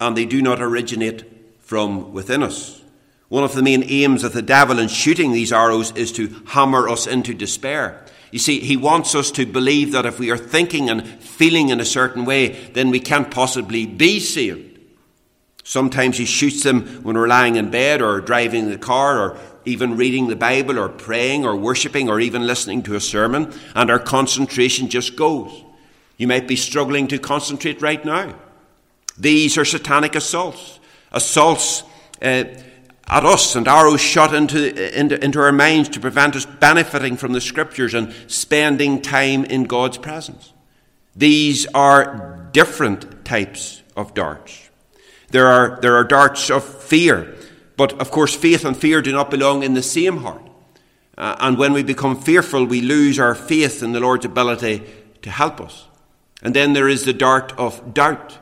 and 0.00 0.16
they 0.16 0.24
do 0.24 0.42
not 0.42 0.60
originate 0.60 1.24
from 1.60 2.12
within 2.12 2.42
us. 2.42 2.82
One 3.28 3.44
of 3.44 3.54
the 3.54 3.62
main 3.62 3.84
aims 3.84 4.24
of 4.24 4.32
the 4.32 4.42
devil 4.42 4.78
in 4.78 4.88
shooting 4.88 5.32
these 5.32 5.52
arrows 5.52 5.92
is 5.92 6.12
to 6.12 6.28
hammer 6.46 6.88
us 6.88 7.06
into 7.06 7.32
despair. 7.32 8.04
You 8.30 8.38
see, 8.38 8.60
he 8.60 8.76
wants 8.76 9.14
us 9.14 9.30
to 9.32 9.46
believe 9.46 9.92
that 9.92 10.06
if 10.06 10.18
we 10.18 10.30
are 10.30 10.36
thinking 10.36 10.90
and 10.90 11.06
feeling 11.22 11.68
in 11.68 11.80
a 11.80 11.84
certain 11.84 12.24
way, 12.24 12.70
then 12.72 12.90
we 12.90 13.00
can't 13.00 13.30
possibly 13.30 13.86
be 13.86 14.20
saved. 14.20 14.67
Sometimes 15.68 16.16
he 16.16 16.24
shoots 16.24 16.62
them 16.62 16.86
when 17.02 17.14
we're 17.14 17.28
lying 17.28 17.56
in 17.56 17.70
bed 17.70 18.00
or 18.00 18.22
driving 18.22 18.70
the 18.70 18.78
car 18.78 19.20
or 19.20 19.38
even 19.66 19.98
reading 19.98 20.28
the 20.28 20.34
Bible 20.34 20.78
or 20.78 20.88
praying 20.88 21.44
or 21.44 21.54
worshipping 21.54 22.08
or 22.08 22.20
even 22.20 22.46
listening 22.46 22.82
to 22.84 22.94
a 22.94 23.00
sermon, 23.00 23.52
and 23.74 23.90
our 23.90 23.98
concentration 23.98 24.88
just 24.88 25.14
goes. 25.14 25.62
You 26.16 26.26
might 26.26 26.48
be 26.48 26.56
struggling 26.56 27.06
to 27.08 27.18
concentrate 27.18 27.82
right 27.82 28.02
now. 28.02 28.34
These 29.18 29.58
are 29.58 29.66
satanic 29.66 30.14
assaults. 30.14 30.80
Assaults 31.12 31.82
uh, 32.22 32.44
at 33.06 33.26
us 33.26 33.54
and 33.54 33.68
arrows 33.68 34.00
shot 34.00 34.32
into, 34.32 34.98
into, 34.98 35.22
into 35.22 35.38
our 35.38 35.52
minds 35.52 35.90
to 35.90 36.00
prevent 36.00 36.34
us 36.34 36.46
benefiting 36.46 37.18
from 37.18 37.34
the 37.34 37.42
scriptures 37.42 37.92
and 37.92 38.14
spending 38.26 39.02
time 39.02 39.44
in 39.44 39.64
God's 39.64 39.98
presence. 39.98 40.54
These 41.14 41.66
are 41.74 42.48
different 42.52 43.26
types 43.26 43.82
of 43.94 44.14
darts. 44.14 44.67
There 45.30 45.46
are, 45.46 45.78
there 45.80 45.96
are 45.96 46.04
darts 46.04 46.50
of 46.50 46.64
fear, 46.64 47.34
but 47.76 48.00
of 48.00 48.10
course, 48.10 48.34
faith 48.34 48.64
and 48.64 48.76
fear 48.76 49.02
do 49.02 49.12
not 49.12 49.30
belong 49.30 49.62
in 49.62 49.74
the 49.74 49.82
same 49.82 50.18
heart. 50.18 50.42
Uh, 51.16 51.36
and 51.40 51.58
when 51.58 51.72
we 51.72 51.82
become 51.82 52.20
fearful, 52.20 52.64
we 52.64 52.80
lose 52.80 53.18
our 53.18 53.34
faith 53.34 53.82
in 53.82 53.92
the 53.92 54.00
Lord's 54.00 54.24
ability 54.24 54.84
to 55.22 55.30
help 55.30 55.60
us. 55.60 55.86
And 56.42 56.54
then 56.54 56.72
there 56.72 56.88
is 56.88 57.04
the 57.04 57.12
dart 57.12 57.52
of 57.58 57.92
doubt. 57.92 58.38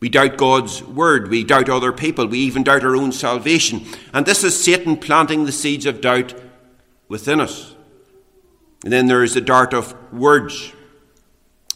We 0.00 0.08
doubt 0.08 0.36
God's 0.36 0.82
word. 0.82 1.28
We 1.28 1.44
doubt 1.44 1.68
other 1.68 1.92
people. 1.92 2.26
We 2.26 2.38
even 2.40 2.64
doubt 2.64 2.82
our 2.82 2.96
own 2.96 3.12
salvation. 3.12 3.84
And 4.12 4.26
this 4.26 4.42
is 4.42 4.62
Satan 4.62 4.96
planting 4.96 5.44
the 5.44 5.52
seeds 5.52 5.86
of 5.86 6.00
doubt 6.00 6.34
within 7.08 7.40
us. 7.40 7.74
And 8.82 8.92
then 8.92 9.06
there 9.06 9.22
is 9.22 9.34
the 9.34 9.40
dart 9.40 9.74
of 9.74 9.94
words. 10.12 10.72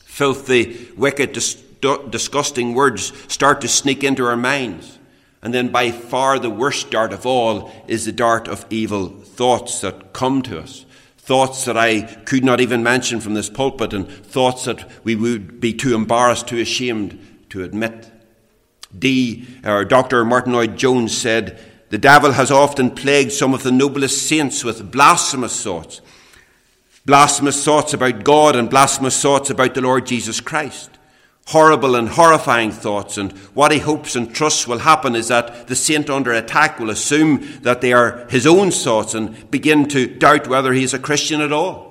Filthy, 0.03 0.89
wicked, 0.97 1.35
disgusting 1.81 2.75
words 2.75 3.13
start 3.33 3.61
to 3.61 3.69
sneak 3.69 4.05
into 4.05 4.25
our 4.25 4.37
minds. 4.37 4.99
And 5.43 5.55
then, 5.55 5.69
by 5.69 5.91
far, 5.93 6.39
the 6.39 6.51
worst 6.51 6.91
dart 6.91 7.13
of 7.13 7.25
all 7.25 7.71
is 7.87 8.05
the 8.05 8.13
dart 8.13 8.49
of 8.49 8.67
evil 8.71 9.09
thoughts 9.09 9.81
that 9.81 10.13
come 10.13 10.43
to 10.43 10.59
us. 10.59 10.85
Thoughts 11.19 11.65
that 11.67 11.77
I 11.77 12.03
could 12.03 12.45
not 12.45 12.61
even 12.61 12.83
mention 12.83 13.21
from 13.21 13.35
this 13.35 13.51
pulpit, 13.51 13.93
and 13.93 14.09
thoughts 14.09 14.65
that 14.65 14.89
we 15.05 15.15
would 15.15 15.61
be 15.61 15.73
too 15.73 15.95
embarrassed, 15.95 16.49
too 16.49 16.59
ashamed 16.59 17.45
to 17.51 17.63
admit. 17.63 18.11
D, 18.97 19.47
or 19.65 19.85
Dr. 19.85 20.25
Martyn 20.25 20.53
Lloyd-Jones 20.53 21.17
said, 21.17 21.61
The 21.91 21.99
devil 21.99 22.33
has 22.33 22.51
often 22.51 22.91
plagued 22.91 23.33
some 23.33 23.55
of 23.55 23.63
the 23.63 23.73
noblest 23.73 24.27
saints 24.27 24.65
with 24.65 24.91
blasphemous 24.91 25.63
thoughts. 25.63 26.01
Blasphemous 27.05 27.65
thoughts 27.65 27.95
about 27.95 28.25
God 28.25 28.57
and 28.57 28.71
blasphemous 28.71 29.21
thoughts 29.21 29.51
about 29.51 29.75
the 29.75 29.81
Lord 29.81 30.07
Jesus 30.07 30.41
Christ. 30.41 30.91
Horrible 31.47 31.95
and 31.95 32.09
horrifying 32.09 32.73
thoughts, 32.73 33.17
and 33.17 33.31
what 33.55 33.71
he 33.71 33.79
hopes 33.79 34.17
and 34.17 34.35
trusts 34.35 34.67
will 34.67 34.79
happen 34.79 35.15
is 35.15 35.29
that 35.29 35.69
the 35.69 35.77
saint 35.77 36.11
under 36.11 36.33
attack 36.33 36.81
will 36.81 36.91
assume 36.91 37.61
that 37.63 37.81
they 37.81 37.93
are 37.93 38.27
his 38.29 38.47
own 38.49 38.73
thoughts 38.73 39.15
and 39.15 39.49
begin 39.51 39.87
to 39.89 40.07
doubt 40.07 40.49
whether 40.49 40.73
he 40.73 40.83
is 40.83 40.93
a 40.93 40.99
Christian 40.99 41.41
at 41.41 41.53
all. 41.53 41.87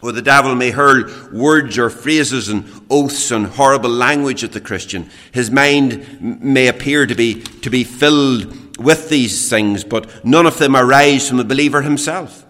Or 0.00 0.12
the 0.12 0.22
devil 0.22 0.54
may 0.54 0.70
hurl 0.70 1.04
words 1.32 1.78
or 1.78 1.90
phrases 1.90 2.48
and 2.48 2.64
oaths 2.90 3.30
and 3.30 3.46
horrible 3.46 3.90
language 3.90 4.44
at 4.44 4.52
the 4.52 4.60
Christian. 4.60 5.10
His 5.32 5.50
mind 5.50 6.40
may 6.40 6.68
appear 6.68 7.06
to 7.06 7.14
be, 7.14 7.42
to 7.42 7.70
be 7.70 7.84
filled 7.84 8.78
with 8.78 9.08
these 9.08 9.48
things, 9.50 9.82
but 9.82 10.24
none 10.24 10.46
of 10.46 10.58
them 10.58 10.76
arise 10.76 11.28
from 11.28 11.38
the 11.38 11.44
believer 11.44 11.82
himself. 11.82 12.46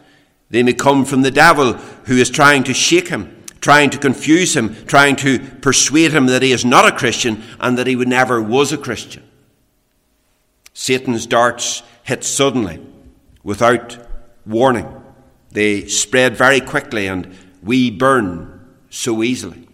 They 0.51 0.63
may 0.63 0.75
come 0.75 1.05
from 1.05 1.23
the 1.23 1.31
devil 1.31 1.75
who 1.75 2.17
is 2.17 2.31
trying 2.31 2.65
to 2.65 2.75
shake 2.75 3.09
him, 3.09 3.35
trying 3.61 3.91
to 3.91 3.99
confuse 3.99 4.57
him, 4.57 4.75
trying 4.87 5.17
to 5.17 5.39
persuade 5.39 6.13
him 6.13 6.27
that 6.27 6.43
he 6.43 6.53
is 6.53 6.65
not 6.65 6.87
a 6.87 6.97
Christian 6.97 7.43
and 7.61 7.77
that 7.79 7.87
he 7.87 7.95
never 7.95 8.41
was 8.41 8.73
a 8.73 8.79
Christian. 8.79 9.23
Satan's 10.73 11.27
darts 11.27 11.83
hit 12.05 12.25
suddenly, 12.25 12.81
without 13.43 13.99
warning. 14.47 14.87
They 15.51 15.87
spread 15.87 16.37
very 16.37 16.61
quickly 16.61 17.07
and 17.07 17.35
we 17.63 17.91
burn 17.91 18.67
so 18.91 19.23
easily. 19.23 19.69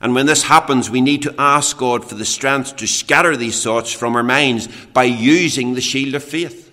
And 0.00 0.14
when 0.14 0.26
this 0.26 0.44
happens, 0.44 0.88
we 0.88 1.02
need 1.02 1.22
to 1.22 1.34
ask 1.38 1.76
God 1.76 2.08
for 2.08 2.14
the 2.14 2.24
strength 2.24 2.76
to 2.76 2.86
scatter 2.86 3.36
these 3.36 3.62
thoughts 3.62 3.92
from 3.92 4.16
our 4.16 4.22
minds 4.22 4.66
by 4.94 5.04
using 5.04 5.74
the 5.74 5.82
shield 5.82 6.14
of 6.14 6.24
faith. 6.24 6.72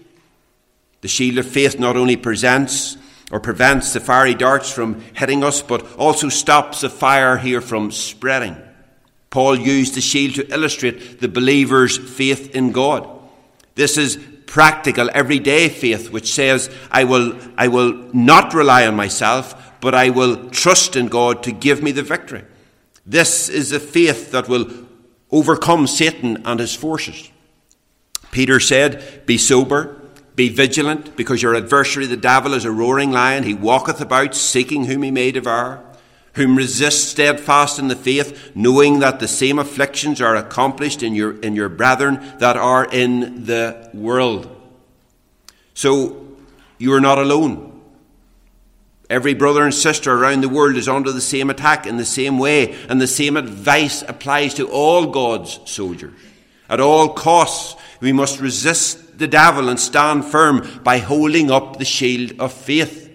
The 1.01 1.09
shield 1.09 1.37
of 1.37 1.45
faith 1.45 1.77
not 1.79 1.97
only 1.97 2.15
presents 2.15 2.95
or 3.31 3.39
prevents 3.39 3.93
the 3.93 3.99
fiery 3.99 4.33
darts 4.33 4.71
from 4.71 5.01
hitting 5.13 5.43
us, 5.43 5.61
but 5.61 5.95
also 5.97 6.29
stops 6.29 6.81
the 6.81 6.89
fire 6.89 7.37
here 7.37 7.61
from 7.61 7.91
spreading. 7.91 8.55
Paul 9.29 9.57
used 9.57 9.95
the 9.95 10.01
shield 10.01 10.35
to 10.35 10.53
illustrate 10.53 11.19
the 11.19 11.27
believer's 11.27 11.97
faith 11.97 12.55
in 12.55 12.71
God. 12.71 13.07
This 13.75 13.97
is 13.97 14.17
practical, 14.45 15.09
everyday 15.13 15.69
faith, 15.69 16.09
which 16.09 16.33
says, 16.33 16.69
I 16.89 17.03
will, 17.03 17.37
I 17.57 17.67
will 17.67 17.93
not 18.13 18.53
rely 18.53 18.87
on 18.87 18.95
myself, 18.95 19.79
but 19.81 19.93
I 19.93 20.09
will 20.09 20.49
trust 20.49 20.95
in 20.95 21.07
God 21.07 21.43
to 21.43 21.51
give 21.51 21.83
me 21.83 21.91
the 21.91 22.03
victory. 22.03 22.45
This 23.05 23.49
is 23.49 23.69
the 23.69 23.79
faith 23.79 24.31
that 24.31 24.47
will 24.47 24.71
overcome 25.31 25.85
Satan 25.85 26.41
and 26.45 26.59
his 26.59 26.73
forces. 26.73 27.29
Peter 28.31 28.59
said, 28.59 29.25
Be 29.25 29.37
sober, 29.37 29.96
be 30.37 30.47
vigilant, 30.47 31.17
because 31.17 31.41
your 31.41 31.55
adversary, 31.55 32.05
the 32.05 32.15
devil, 32.15 32.53
is 32.53 32.63
a 32.63 32.71
roaring 32.71 33.11
lion. 33.11 33.43
He 33.43 33.53
walketh 33.53 33.99
about, 33.99 34.35
seeking 34.35 34.85
whom 34.85 35.03
he 35.03 35.11
may 35.11 35.31
devour 35.31 35.83
whom 36.37 36.55
resist 36.55 37.09
steadfast 37.09 37.79
in 37.79 37.87
the 37.87 37.95
faith, 37.95 38.51
knowing 38.55 38.99
that 38.99 39.19
the 39.19 39.27
same 39.27 39.57
afflictions 39.57 40.21
are 40.21 40.35
accomplished 40.35 41.01
in 41.01 41.15
your, 41.15 41.37
in 41.39 41.55
your 41.55 41.67
brethren 41.67 42.33
that 42.37 42.55
are 42.55 42.85
in 42.85 43.45
the 43.45 43.89
world. 43.91 44.47
So 45.73 46.27
you 46.77 46.93
are 46.93 47.01
not 47.01 47.17
alone. 47.17 47.81
Every 49.09 49.33
brother 49.33 49.63
and 49.63 49.73
sister 49.73 50.13
around 50.13 50.41
the 50.41 50.49
world 50.49 50.75
is 50.75 50.87
under 50.87 51.11
the 51.11 51.21
same 51.21 51.49
attack 51.49 51.87
in 51.87 51.97
the 51.97 52.05
same 52.05 52.37
way, 52.37 52.75
and 52.87 53.01
the 53.01 53.07
same 53.07 53.35
advice 53.35 54.03
applies 54.03 54.53
to 54.55 54.69
all 54.69 55.07
God's 55.07 55.59
soldiers. 55.65 56.13
At 56.69 56.79
all 56.79 57.09
costs, 57.09 57.81
we 57.99 58.13
must 58.13 58.39
resist 58.39 58.99
the 59.17 59.27
devil 59.27 59.69
and 59.69 59.79
stand 59.79 60.25
firm 60.25 60.81
by 60.83 60.99
holding 60.99 61.51
up 61.51 61.77
the 61.77 61.85
shield 61.85 62.39
of 62.39 62.53
faith. 62.53 63.05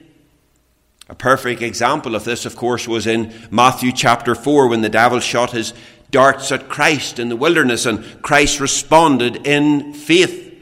A 1.09 1.15
perfect 1.15 1.63
example 1.63 2.15
of 2.15 2.25
this, 2.25 2.47
of 2.47 2.57
course, 2.57 2.89
was 2.89 3.07
in 3.07 3.35
Matthew 3.51 3.93
chapter 3.93 4.35
4 4.35 4.69
when 4.69 4.83
the 4.83 4.89
devil 4.89 5.21
shot 5.21 5.51
his 5.51 5.75
darts 6.11 6.53
at 6.53 6.69
Christ 6.69 7.19
in 7.19 7.29
the 7.29 7.37
wilderness 7.37 7.87
and 7.87 8.23
Christ 8.23 8.61
responded 8.61 9.47
in 9.47 9.95
faith. 9.95 10.55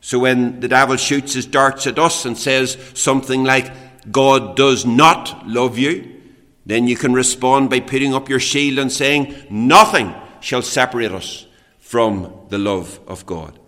So 0.00 0.18
when 0.18 0.60
the 0.60 0.68
devil 0.68 0.96
shoots 0.96 1.34
his 1.34 1.46
darts 1.46 1.86
at 1.86 1.98
us 1.98 2.24
and 2.24 2.36
says 2.36 2.76
something 2.94 3.44
like, 3.44 3.72
God 4.10 4.56
does 4.56 4.86
not 4.86 5.46
love 5.46 5.78
you, 5.78 6.20
then 6.64 6.86
you 6.86 6.96
can 6.96 7.12
respond 7.12 7.70
by 7.70 7.80
putting 7.80 8.14
up 8.14 8.28
your 8.28 8.40
shield 8.40 8.78
and 8.78 8.90
saying, 8.90 9.34
Nothing 9.50 10.14
shall 10.40 10.62
separate 10.62 11.12
us 11.12 11.46
from 11.78 12.46
the 12.48 12.58
love 12.58 12.98
of 13.06 13.26
God. 13.26 13.59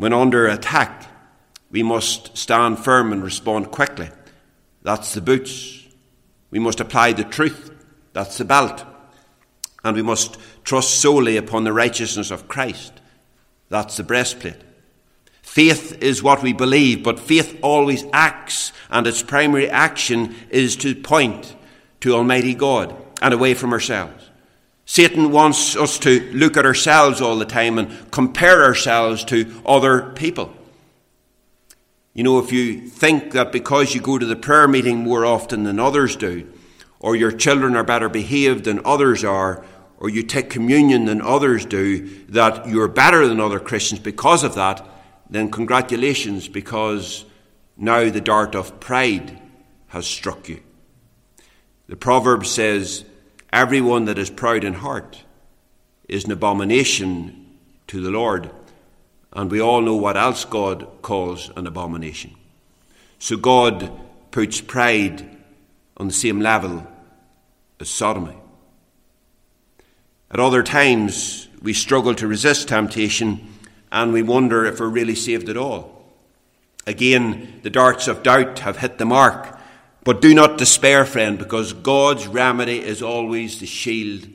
When 0.00 0.14
under 0.14 0.46
attack, 0.46 1.08
we 1.70 1.82
must 1.82 2.34
stand 2.34 2.78
firm 2.78 3.12
and 3.12 3.22
respond 3.22 3.70
quickly. 3.70 4.08
That's 4.82 5.12
the 5.12 5.20
boots. 5.20 5.86
We 6.50 6.58
must 6.58 6.80
apply 6.80 7.12
the 7.12 7.24
truth. 7.24 7.70
That's 8.14 8.38
the 8.38 8.46
belt. 8.46 8.82
And 9.84 9.94
we 9.94 10.00
must 10.00 10.38
trust 10.64 11.00
solely 11.00 11.36
upon 11.36 11.64
the 11.64 11.74
righteousness 11.74 12.30
of 12.30 12.48
Christ. 12.48 12.94
That's 13.68 13.98
the 13.98 14.02
breastplate. 14.02 14.56
Faith 15.42 16.02
is 16.02 16.22
what 16.22 16.42
we 16.42 16.54
believe, 16.54 17.02
but 17.02 17.20
faith 17.20 17.58
always 17.60 18.06
acts, 18.10 18.72
and 18.88 19.06
its 19.06 19.22
primary 19.22 19.68
action 19.68 20.34
is 20.48 20.76
to 20.76 20.94
point 20.94 21.54
to 22.00 22.14
Almighty 22.14 22.54
God 22.54 22.96
and 23.20 23.34
away 23.34 23.52
from 23.52 23.74
ourselves. 23.74 24.29
Satan 24.90 25.30
wants 25.30 25.76
us 25.76 26.00
to 26.00 26.18
look 26.32 26.56
at 26.56 26.66
ourselves 26.66 27.20
all 27.20 27.38
the 27.38 27.44
time 27.44 27.78
and 27.78 28.10
compare 28.10 28.64
ourselves 28.64 29.22
to 29.22 29.62
other 29.64 30.10
people. 30.16 30.52
You 32.12 32.24
know, 32.24 32.40
if 32.40 32.50
you 32.50 32.88
think 32.88 33.30
that 33.30 33.52
because 33.52 33.94
you 33.94 34.00
go 34.00 34.18
to 34.18 34.26
the 34.26 34.34
prayer 34.34 34.66
meeting 34.66 34.98
more 34.98 35.24
often 35.24 35.62
than 35.62 35.78
others 35.78 36.16
do, 36.16 36.52
or 36.98 37.14
your 37.14 37.30
children 37.30 37.76
are 37.76 37.84
better 37.84 38.08
behaved 38.08 38.64
than 38.64 38.84
others 38.84 39.22
are, 39.22 39.64
or 40.00 40.08
you 40.08 40.24
take 40.24 40.50
communion 40.50 41.04
than 41.04 41.22
others 41.22 41.64
do, 41.64 42.08
that 42.26 42.66
you're 42.66 42.88
better 42.88 43.28
than 43.28 43.38
other 43.38 43.60
Christians 43.60 44.00
because 44.00 44.42
of 44.42 44.56
that, 44.56 44.84
then 45.30 45.52
congratulations, 45.52 46.48
because 46.48 47.24
now 47.76 48.10
the 48.10 48.20
dart 48.20 48.56
of 48.56 48.80
pride 48.80 49.40
has 49.86 50.04
struck 50.04 50.48
you. 50.48 50.60
The 51.86 51.94
proverb 51.94 52.44
says, 52.44 53.04
Everyone 53.52 54.04
that 54.04 54.18
is 54.18 54.30
proud 54.30 54.64
in 54.64 54.74
heart 54.74 55.24
is 56.08 56.24
an 56.24 56.32
abomination 56.32 57.56
to 57.88 58.00
the 58.00 58.10
Lord. 58.10 58.50
And 59.32 59.50
we 59.50 59.60
all 59.60 59.80
know 59.80 59.96
what 59.96 60.16
else 60.16 60.44
God 60.44 60.86
calls 61.02 61.50
an 61.56 61.66
abomination. 61.66 62.34
So 63.18 63.36
God 63.36 63.90
puts 64.30 64.60
pride 64.60 65.28
on 65.96 66.08
the 66.08 66.12
same 66.12 66.40
level 66.40 66.86
as 67.78 67.90
sodomy. 67.90 68.36
At 70.30 70.40
other 70.40 70.62
times, 70.62 71.48
we 71.60 71.72
struggle 71.72 72.14
to 72.14 72.28
resist 72.28 72.68
temptation 72.68 73.48
and 73.92 74.12
we 74.12 74.22
wonder 74.22 74.64
if 74.64 74.78
we're 74.78 74.88
really 74.88 75.16
saved 75.16 75.48
at 75.48 75.56
all. 75.56 76.04
Again, 76.86 77.60
the 77.62 77.70
darts 77.70 78.08
of 78.08 78.22
doubt 78.22 78.60
have 78.60 78.78
hit 78.78 78.98
the 78.98 79.04
mark. 79.04 79.58
But 80.04 80.20
do 80.20 80.34
not 80.34 80.58
despair, 80.58 81.04
friend, 81.04 81.38
because 81.38 81.72
God's 81.72 82.26
remedy 82.26 82.80
is 82.80 83.02
always 83.02 83.58
the 83.60 83.66
shield 83.66 84.26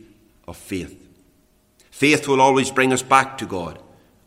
of 0.47 0.57
faith. 0.57 1.01
Faith 1.91 2.27
will 2.27 2.41
always 2.41 2.71
bring 2.71 2.93
us 2.93 3.01
back 3.01 3.37
to 3.39 3.45
God 3.45 3.79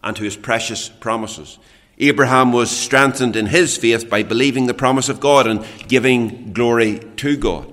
and 0.03 0.17
to 0.17 0.25
his 0.25 0.37
precious 0.37 0.89
promises. 0.89 1.59
Abraham 1.99 2.53
was 2.53 2.71
strengthened 2.71 3.37
in 3.37 3.47
his 3.47 3.77
faith 3.77 4.09
by 4.09 4.23
believing 4.23 4.67
the 4.67 4.75
promise 4.75 5.09
of 5.09 5.21
God 5.21 5.47
and 5.47 5.67
giving 5.87 6.53
glory 6.53 7.01
to 7.17 7.37
God. 7.37 7.73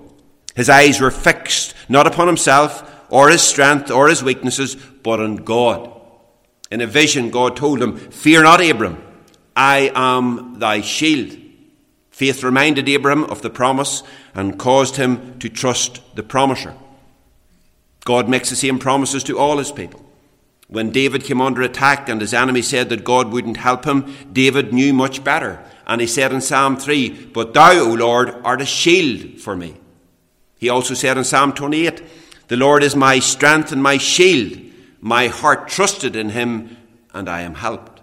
His 0.55 0.69
eyes 0.69 0.99
were 0.99 1.11
fixed 1.11 1.73
not 1.89 2.07
upon 2.07 2.27
himself 2.27 2.91
or 3.09 3.29
his 3.29 3.41
strength 3.41 3.91
or 3.91 4.07
his 4.07 4.23
weaknesses, 4.23 4.75
but 4.75 5.19
on 5.19 5.37
God. 5.37 5.91
In 6.71 6.81
a 6.81 6.87
vision, 6.87 7.29
God 7.29 7.55
told 7.55 7.81
him, 7.81 7.97
Fear 7.97 8.43
not, 8.43 8.61
Abram, 8.61 9.01
I 9.55 9.91
am 9.93 10.59
thy 10.59 10.81
shield. 10.81 11.37
Faith 12.15 12.45
reminded 12.45 12.87
Abram 12.87 13.25
of 13.25 13.41
the 13.41 13.49
promise 13.49 14.01
and 14.33 14.57
caused 14.57 14.95
him 14.95 15.37
to 15.39 15.49
trust 15.49 15.99
the 16.15 16.23
promiser. 16.23 16.73
God 18.05 18.29
makes 18.29 18.49
the 18.49 18.55
same 18.55 18.79
promises 18.79 19.21
to 19.25 19.37
all 19.37 19.57
his 19.57 19.69
people. 19.69 20.01
When 20.69 20.91
David 20.91 21.25
came 21.25 21.41
under 21.41 21.61
attack 21.61 22.07
and 22.07 22.21
his 22.21 22.33
enemy 22.33 22.61
said 22.61 22.87
that 22.87 23.03
God 23.03 23.33
wouldn't 23.33 23.57
help 23.57 23.83
him, 23.83 24.15
David 24.31 24.71
knew 24.71 24.93
much 24.93 25.25
better. 25.25 25.61
And 25.85 25.99
he 25.99 26.07
said 26.07 26.31
in 26.31 26.39
Psalm 26.39 26.77
3, 26.77 27.31
But 27.33 27.53
thou, 27.53 27.77
O 27.81 27.93
Lord, 27.95 28.29
art 28.45 28.61
a 28.61 28.65
shield 28.65 29.41
for 29.41 29.57
me. 29.57 29.75
He 30.57 30.69
also 30.69 30.93
said 30.93 31.17
in 31.17 31.25
Psalm 31.25 31.51
28, 31.51 32.01
The 32.47 32.55
Lord 32.55 32.81
is 32.81 32.95
my 32.95 33.19
strength 33.19 33.73
and 33.73 33.83
my 33.83 33.97
shield. 33.97 34.57
My 35.01 35.27
heart 35.27 35.67
trusted 35.67 36.15
in 36.15 36.29
him, 36.29 36.77
and 37.13 37.27
I 37.27 37.41
am 37.41 37.55
helped. 37.55 37.94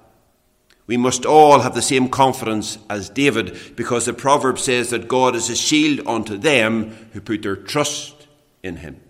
We 0.92 0.98
must 0.98 1.24
all 1.24 1.60
have 1.60 1.74
the 1.74 1.80
same 1.80 2.10
confidence 2.10 2.76
as 2.90 3.08
David, 3.08 3.58
because 3.76 4.04
the 4.04 4.12
proverb 4.12 4.58
says 4.58 4.90
that 4.90 5.08
God 5.08 5.34
is 5.34 5.48
a 5.48 5.56
shield 5.56 6.06
unto 6.06 6.36
them 6.36 6.90
who 7.14 7.22
put 7.22 7.40
their 7.40 7.56
trust 7.56 8.26
in 8.62 8.76
him. 8.76 9.00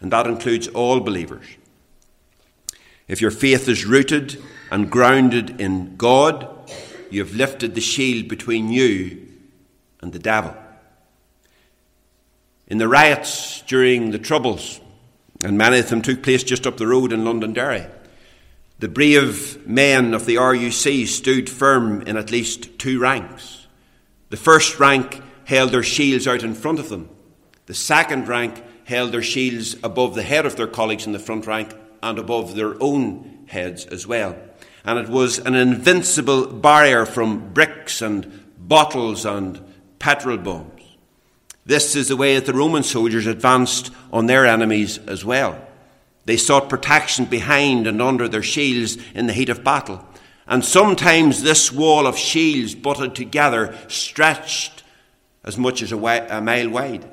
And 0.00 0.12
that 0.12 0.28
includes 0.28 0.68
all 0.68 1.00
believers. 1.00 1.44
If 3.08 3.20
your 3.20 3.32
faith 3.32 3.68
is 3.68 3.84
rooted 3.84 4.40
and 4.70 4.92
grounded 4.92 5.60
in 5.60 5.96
God, 5.96 6.48
you 7.10 7.24
have 7.24 7.34
lifted 7.34 7.74
the 7.74 7.80
shield 7.80 8.28
between 8.28 8.70
you 8.70 9.26
and 10.00 10.12
the 10.12 10.20
devil. 10.20 10.54
In 12.68 12.78
the 12.78 12.86
riots 12.86 13.62
during 13.62 14.12
the 14.12 14.20
Troubles, 14.20 14.80
and 15.42 15.58
many 15.58 15.80
of 15.80 15.88
them 15.88 16.00
took 16.00 16.22
place 16.22 16.44
just 16.44 16.64
up 16.64 16.76
the 16.76 16.86
road 16.86 17.12
in 17.12 17.24
Londonderry, 17.24 17.86
the 18.80 18.88
brave 18.88 19.66
men 19.66 20.14
of 20.14 20.24
the 20.24 20.36
RUC 20.36 21.06
stood 21.06 21.50
firm 21.50 22.00
in 22.02 22.16
at 22.16 22.30
least 22.30 22.78
two 22.78 22.98
ranks. 22.98 23.66
The 24.30 24.38
first 24.38 24.80
rank 24.80 25.22
held 25.44 25.70
their 25.70 25.82
shields 25.82 26.26
out 26.26 26.42
in 26.42 26.54
front 26.54 26.78
of 26.78 26.88
them. 26.88 27.10
The 27.66 27.74
second 27.74 28.26
rank 28.26 28.64
held 28.84 29.12
their 29.12 29.22
shields 29.22 29.76
above 29.84 30.14
the 30.14 30.22
head 30.22 30.46
of 30.46 30.56
their 30.56 30.66
colleagues 30.66 31.06
in 31.06 31.12
the 31.12 31.18
front 31.18 31.46
rank 31.46 31.74
and 32.02 32.18
above 32.18 32.54
their 32.54 32.82
own 32.82 33.44
heads 33.48 33.84
as 33.84 34.06
well. 34.06 34.34
And 34.82 34.98
it 34.98 35.10
was 35.10 35.38
an 35.38 35.54
invincible 35.54 36.46
barrier 36.46 37.04
from 37.04 37.52
bricks 37.52 38.00
and 38.00 38.46
bottles 38.58 39.26
and 39.26 39.62
petrol 39.98 40.38
bombs. 40.38 40.82
This 41.66 41.94
is 41.94 42.08
the 42.08 42.16
way 42.16 42.34
that 42.36 42.46
the 42.46 42.54
Roman 42.54 42.82
soldiers 42.82 43.26
advanced 43.26 43.90
on 44.10 44.24
their 44.24 44.46
enemies 44.46 44.96
as 45.06 45.22
well. 45.22 45.66
They 46.24 46.36
sought 46.36 46.68
protection 46.68 47.24
behind 47.24 47.86
and 47.86 48.00
under 48.00 48.28
their 48.28 48.42
shields 48.42 48.98
in 49.14 49.26
the 49.26 49.32
heat 49.32 49.48
of 49.48 49.64
battle. 49.64 50.06
And 50.46 50.64
sometimes 50.64 51.42
this 51.42 51.72
wall 51.72 52.06
of 52.06 52.18
shields 52.18 52.74
butted 52.74 53.14
together 53.14 53.76
stretched 53.88 54.82
as 55.44 55.56
much 55.56 55.82
as 55.82 55.92
a, 55.92 55.96
mile 55.96 56.70
wide. 56.70 57.08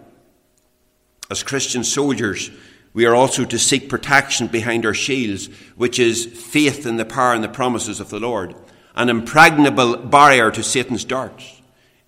As 1.30 1.43
Christian 1.43 1.84
soldiers, 1.84 2.52
we 2.93 3.06
are 3.06 3.15
also 3.15 3.46
to 3.46 3.60
seek 3.60 3.89
protection 3.89 4.48
behind 4.48 4.86
our 4.86 4.93
shields, 4.93 5.50
which 5.76 6.00
is 6.00 6.26
faith 6.26 6.86
in 6.86 6.98
the 6.98 7.06
power 7.06 7.34
and 7.34 7.43
the 7.43 7.50
promises 7.50 8.00
of 8.00 8.10
the 8.10 8.20
Lord, 8.20 8.56
an 8.96 9.10
impregnable 9.10 9.98
barrier 9.98 10.50
to 10.52 10.63
Satan's 10.63 11.06
darts. 11.06 11.62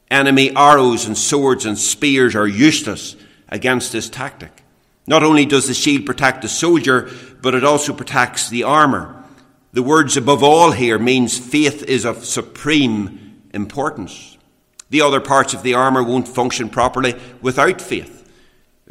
Enemy 0.09 0.55
arrows 0.55 1.05
and 1.05 1.15
swords 1.15 1.65
and 1.65 1.77
spears 1.77 2.35
are 2.35 2.47
useless 2.47 3.15
against 3.49 3.91
this 3.91 4.09
tactic. 4.09 4.63
Not 5.09 5.23
only 5.23 5.47
does 5.47 5.65
the 5.65 5.73
shield 5.73 6.05
protect 6.05 6.43
the 6.43 6.47
soldier, 6.47 7.09
but 7.41 7.55
it 7.55 7.63
also 7.63 7.93
protects 7.93 8.47
the 8.47 8.61
armour. 8.61 9.15
The 9.73 9.81
words 9.81 10.15
above 10.15 10.43
all 10.43 10.71
here 10.71 10.99
means 10.99 11.35
faith 11.35 11.81
is 11.81 12.05
of 12.05 12.25
supreme 12.25 13.41
importance. 13.51 14.37
The 14.91 15.01
other 15.01 15.19
parts 15.19 15.55
of 15.55 15.63
the 15.63 15.73
armour 15.73 16.03
won't 16.03 16.27
function 16.27 16.69
properly 16.69 17.15
without 17.41 17.81
faith. 17.81 18.29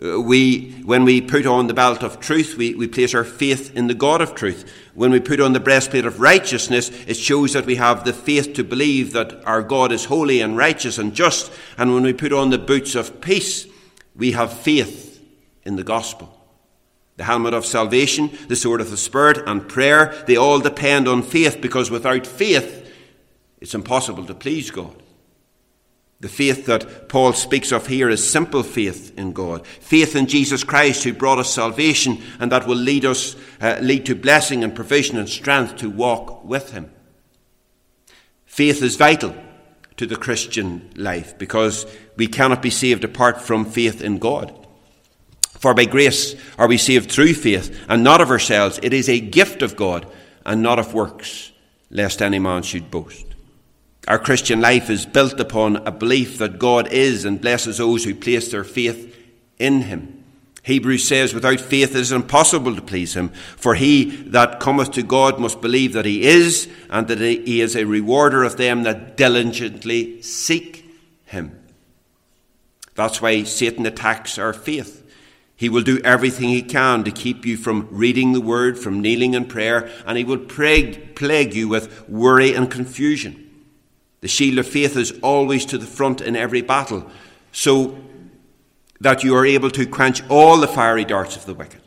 Uh, 0.03 0.21
we, 0.21 0.73
when 0.85 1.05
we 1.05 1.21
put 1.21 1.47
on 1.47 1.69
the 1.69 1.75
belt 1.75 2.03
of 2.03 2.19
truth, 2.19 2.57
we, 2.59 2.75
we 2.75 2.89
place 2.89 3.15
our 3.15 3.23
faith 3.23 3.77
in 3.77 3.87
the 3.87 3.95
God 3.95 4.21
of 4.21 4.35
truth. 4.35 4.69
When 4.95 5.13
we 5.13 5.21
put 5.21 5.41
on 5.41 5.53
the 5.53 5.61
breastplate 5.61 6.05
of 6.05 6.19
righteousness, 6.19 6.91
it 7.07 7.17
shows 7.17 7.53
that 7.53 7.67
we 7.67 7.77
have 7.77 8.05
the 8.05 8.13
faith 8.13 8.55
to 8.55 8.65
believe 8.65 9.13
that 9.13 9.45
our 9.45 9.63
God 9.63 9.93
is 9.93 10.07
holy 10.07 10.41
and 10.41 10.57
righteous 10.57 10.99
and 10.99 11.15
just. 11.15 11.53
And 11.77 11.95
when 11.95 12.03
we 12.03 12.13
put 12.13 12.33
on 12.33 12.51
the 12.51 12.59
boots 12.59 12.97
of 12.97 13.21
peace, 13.21 13.69
we 14.17 14.33
have 14.33 14.53
faith 14.53 15.08
in 15.69 15.77
the 15.77 15.85
gospel. 15.85 16.35
The 17.19 17.25
helmet 17.25 17.55
of 17.55 17.67
salvation, 17.67 18.31
the 18.49 18.57
sword 18.57 18.81
of 18.81 18.91
the 18.91 18.97
Spirit, 18.97 19.39
and 19.47 19.69
prayer, 19.69 20.15
they 20.27 20.37
all 20.37 20.59
depend 20.61 21.07
on 21.07 21.23
faith 21.23 21.61
because 21.61 21.91
without 21.91 22.27
faith, 22.27 22.91
it's 23.61 23.75
impossible 23.75 24.25
to 24.25 24.35
please 24.35 24.71
God. 24.71 25.03
The 26.21 26.29
faith 26.29 26.67
that 26.67 27.09
Paul 27.09 27.33
speaks 27.33 27.71
of 27.71 27.87
here 27.87 28.09
is 28.09 28.29
simple 28.29 28.65
faith 28.65 29.17
in 29.17 29.33
God, 29.33 29.65
faith 29.67 30.17
in 30.17 30.27
Jesus 30.27 30.65
Christ 30.65 31.05
who 31.05 31.13
brought 31.13 31.39
us 31.39 31.53
salvation 31.55 32.21
and 32.41 32.51
that 32.51 32.67
will 32.67 32.77
lead 32.77 33.05
us 33.05 33.37
uh, 33.61 33.79
lead 33.81 34.07
to 34.07 34.17
blessing 34.17 34.65
and 34.65 34.75
provision 34.75 35.17
and 35.17 35.29
strength 35.29 35.77
to 35.77 35.91
walk 35.91 36.45
with 36.45 36.73
him. 36.73 36.91
Faith 38.47 38.83
is 38.83 38.97
vital 38.97 39.37
to 39.97 40.07
the 40.07 40.17
Christian 40.17 40.91
life 40.97 41.39
because 41.39 41.87
we 42.17 42.27
cannot 42.27 42.63
be 42.63 42.71
saved 42.71 43.05
apart 43.05 43.41
from 43.41 43.65
faith 43.65 44.03
in 44.03 44.19
God. 44.19 44.58
For 45.59 45.75
by 45.75 45.87
grace 45.87 46.37
are 46.57 46.69
we 46.69 46.79
saved 46.79 47.11
through 47.11 47.35
faith 47.35 47.85
and 47.89 48.05
not 48.05 48.21
of 48.21 48.31
ourselves. 48.31 48.79
It 48.83 48.93
is 48.93 49.09
a 49.09 49.21
gift 49.21 49.63
of 49.63 49.77
God 49.77 50.07
and 50.47 50.63
not 50.63 50.79
of 50.79 50.95
works, 50.95 51.53
lest 51.91 52.23
any 52.23 52.39
man 52.39 52.63
should 52.63 52.91
boast. 52.91 53.27
Our 54.07 54.19
Christian 54.19 54.61
life 54.61 54.89
is 54.89 55.05
built 55.05 55.39
upon 55.39 55.77
a 55.77 55.91
belief 55.91 56.39
that 56.39 56.59
God 56.59 56.89
is 56.93 57.25
and 57.25 57.41
blesses 57.41 57.79
those 57.79 58.05
who 58.05 58.15
place 58.15 58.51
their 58.51 58.65
faith 58.65 59.15
in 59.59 59.83
Him. 59.83 60.25
Hebrews 60.63 61.07
says, 61.07 61.35
without 61.35 61.61
faith 61.61 61.91
it 61.91 62.01
is 62.01 62.13
impossible 62.13 62.75
to 62.75 62.83
please 62.83 63.15
Him, 63.15 63.31
for 63.57 63.75
he 63.75 64.05
that 64.29 64.61
cometh 64.61 64.93
to 64.93 65.03
God 65.03 65.39
must 65.39 65.61
believe 65.61 65.93
that 65.93 66.05
He 66.05 66.23
is, 66.23 66.69
and 66.89 67.09
that 67.09 67.21
He 67.21 67.61
is 67.61 67.75
a 67.75 67.85
rewarder 67.85 68.45
of 68.45 68.57
them 68.57 68.85
that 68.85 69.17
diligently 69.17 70.23
seek 70.23 70.85
Him. 71.27 71.59
That's 72.95 73.21
why 73.21 73.43
Satan 73.43 73.85
attacks 73.87 74.39
our 74.39 74.53
faith. 74.53 74.98
He 75.59 75.69
will 75.69 75.83
do 75.83 75.99
everything 76.05 76.51
he 76.51 76.63
can 76.63 77.03
to 77.03 77.11
keep 77.11 77.45
you 77.45 77.57
from 77.57 77.89
reading 77.91 78.33
the 78.33 78.41
word, 78.41 78.79
from 78.79 79.03
kneeling 79.03 79.35
in 79.35 79.45
prayer, 79.45 79.91
and 80.07 80.17
he 80.17 80.23
will 80.23 80.39
plague, 80.39 81.17
plague 81.17 81.53
you 81.53 81.67
with 81.67 82.09
worry 82.09 82.55
and 82.55 82.71
confusion. 82.71 83.45
The 84.21 84.29
shield 84.29 84.59
of 84.59 84.69
faith 84.69 84.97
is 84.97 85.19
always 85.21 85.67
to 85.67 85.77
the 85.77 85.85
front 85.85 86.21
in 86.21 86.37
every 86.37 86.63
battle, 86.63 87.11
so 87.51 87.99
that 89.01 89.25
you 89.25 89.35
are 89.35 89.45
able 89.45 89.73
to 89.73 89.85
quench 89.85 90.23
all 90.29 90.59
the 90.59 90.69
fiery 90.69 91.05
darts 91.05 91.35
of 91.35 91.45
the 91.45 91.55
wicked. 91.55 91.81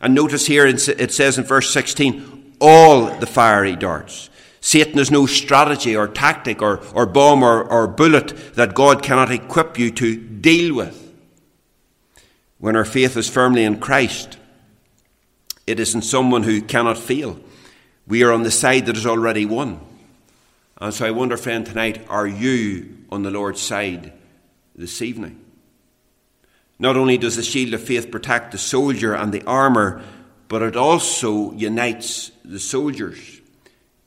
And 0.00 0.14
notice 0.14 0.46
here 0.46 0.64
it 0.64 0.78
says 1.12 1.36
in 1.36 1.42
verse 1.42 1.72
16, 1.72 2.54
all 2.60 3.06
the 3.18 3.26
fiery 3.26 3.74
darts. 3.74 4.30
Satan 4.60 4.98
has 4.98 5.10
no 5.10 5.26
strategy 5.26 5.96
or 5.96 6.06
tactic 6.06 6.62
or, 6.62 6.80
or 6.94 7.06
bomb 7.06 7.42
or, 7.42 7.64
or 7.64 7.88
bullet 7.88 8.54
that 8.54 8.76
God 8.76 9.02
cannot 9.02 9.32
equip 9.32 9.80
you 9.80 9.90
to 9.90 10.16
deal 10.16 10.76
with. 10.76 11.05
When 12.58 12.76
our 12.76 12.84
faith 12.84 13.16
is 13.16 13.28
firmly 13.28 13.64
in 13.64 13.80
Christ, 13.80 14.38
it 15.66 15.78
is 15.78 15.94
in 15.94 16.02
someone 16.02 16.42
who 16.42 16.62
cannot 16.62 16.98
fail. 16.98 17.38
We 18.06 18.22
are 18.22 18.32
on 18.32 18.44
the 18.44 18.50
side 18.50 18.86
that 18.86 18.96
has 18.96 19.06
already 19.06 19.44
won. 19.44 19.80
And 20.78 20.92
so 20.92 21.06
I 21.06 21.10
wonder, 21.10 21.36
friend, 21.36 21.66
tonight, 21.66 22.06
are 22.08 22.26
you 22.26 22.98
on 23.10 23.22
the 23.22 23.30
Lord's 23.30 23.60
side 23.60 24.12
this 24.74 25.02
evening? 25.02 25.40
Not 26.78 26.96
only 26.96 27.18
does 27.18 27.36
the 27.36 27.42
shield 27.42 27.74
of 27.74 27.82
faith 27.82 28.10
protect 28.10 28.52
the 28.52 28.58
soldier 28.58 29.14
and 29.14 29.32
the 29.32 29.44
armour, 29.44 30.02
but 30.48 30.62
it 30.62 30.76
also 30.76 31.52
unites 31.52 32.30
the 32.44 32.60
soldiers. 32.60 33.40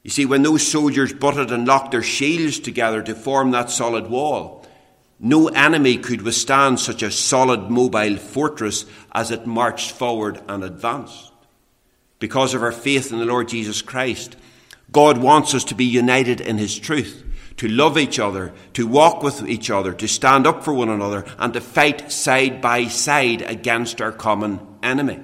You 0.04 0.10
see, 0.10 0.26
when 0.26 0.44
those 0.44 0.66
soldiers 0.66 1.12
butted 1.12 1.52
and 1.52 1.68
locked 1.68 1.92
their 1.92 2.04
shields 2.04 2.60
together 2.60 3.02
to 3.02 3.16
form 3.16 3.52
that 3.52 3.70
solid 3.70 4.08
wall, 4.08 4.59
no 5.20 5.50
enemy 5.50 5.98
could 5.98 6.22
withstand 6.22 6.80
such 6.80 7.04
a 7.04 7.12
solid, 7.12 7.70
mobile 7.70 8.18
fortress 8.18 8.86
as 9.12 9.32
it 9.32 9.46
marched 9.46 9.92
forward 9.92 10.42
and 10.48 10.64
advanced. 10.64 11.30
because 12.20 12.54
of 12.54 12.62
our 12.62 12.72
faith 12.72 13.12
in 13.12 13.20
the 13.20 13.26
Lord 13.26 13.48
Jesus 13.48 13.82
Christ. 13.82 14.36
God 14.92 15.18
wants 15.18 15.54
us 15.54 15.64
to 15.66 15.76
be 15.76 15.86
united 15.86 16.42
in 16.42 16.58
His 16.58 16.78
truth, 16.78 17.24
to 17.58 17.68
love 17.68 17.98
each 17.98 18.20
other, 18.20 18.54
to 18.74 18.88
walk 18.88 19.24
with 19.24 19.48
each 19.48 19.70
other, 19.70 19.94
to 19.94 20.08
stand 20.08 20.46
up 20.46 20.64
for 20.64 20.74
one 20.74 20.90
another, 20.90 21.26
and 21.38 21.54
to 21.54 21.62
fight 21.62 22.12
side 22.12 22.62
by 22.62 22.88
side 22.88 23.42
against 23.44 24.02
our 24.02 24.12
common 24.12 24.60
enemy. 24.84 25.20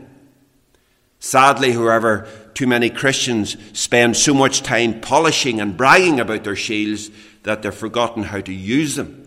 Sadly, 1.20 1.72
however, 1.72 2.28
too 2.54 2.68
many 2.68 2.89
Christians 2.89 3.58
spend 3.74 4.16
so 4.16 4.34
much 4.34 4.62
time 4.62 5.02
polishing 5.02 5.60
and 5.60 5.76
bragging 5.76 6.20
about 6.20 6.43
their 6.43 6.56
shields 6.56 7.10
that 7.43 7.62
they've 7.62 7.74
forgotten 7.74 8.24
how 8.24 8.41
to 8.41 8.54
use 8.54 8.96
them. 8.96 9.24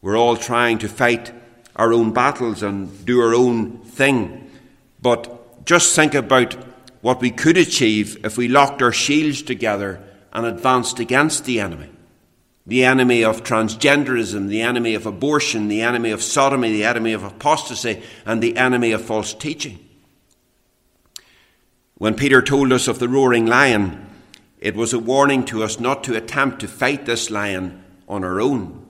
We're 0.00 0.16
all 0.16 0.36
trying 0.36 0.78
to 0.78 0.88
fight 0.88 1.32
our 1.76 1.92
own 1.92 2.12
battles 2.12 2.62
and 2.62 3.04
do 3.04 3.20
our 3.20 3.34
own 3.34 3.78
thing. 3.78 4.50
But 5.00 5.64
just 5.64 5.94
think 5.94 6.14
about 6.14 6.54
what 7.00 7.20
we 7.20 7.30
could 7.30 7.56
achieve 7.56 8.24
if 8.24 8.36
we 8.36 8.48
locked 8.48 8.82
our 8.82 8.92
shields 8.92 9.42
together 9.42 10.02
and 10.32 10.46
advanced 10.46 10.98
against 10.98 11.44
the 11.44 11.60
enemy. 11.60 11.90
The 12.66 12.84
enemy 12.84 13.24
of 13.24 13.44
transgenderism, 13.44 14.48
the 14.48 14.60
enemy 14.60 14.94
of 14.94 15.06
abortion, 15.06 15.68
the 15.68 15.80
enemy 15.80 16.10
of 16.10 16.22
sodomy, 16.22 16.70
the 16.72 16.84
enemy 16.84 17.12
of 17.12 17.24
apostasy, 17.24 18.02
and 18.26 18.42
the 18.42 18.56
enemy 18.56 18.92
of 18.92 19.02
false 19.02 19.32
teaching. 19.32 19.78
When 21.94 22.14
Peter 22.14 22.42
told 22.42 22.72
us 22.72 22.86
of 22.86 22.98
the 22.98 23.08
roaring 23.08 23.46
lion, 23.46 24.06
it 24.60 24.76
was 24.76 24.92
a 24.92 24.98
warning 24.98 25.44
to 25.46 25.64
us 25.64 25.80
not 25.80 26.04
to 26.04 26.16
attempt 26.16 26.60
to 26.60 26.68
fight 26.68 27.06
this 27.06 27.30
lion 27.30 27.82
on 28.08 28.22
our 28.22 28.40
own. 28.40 28.87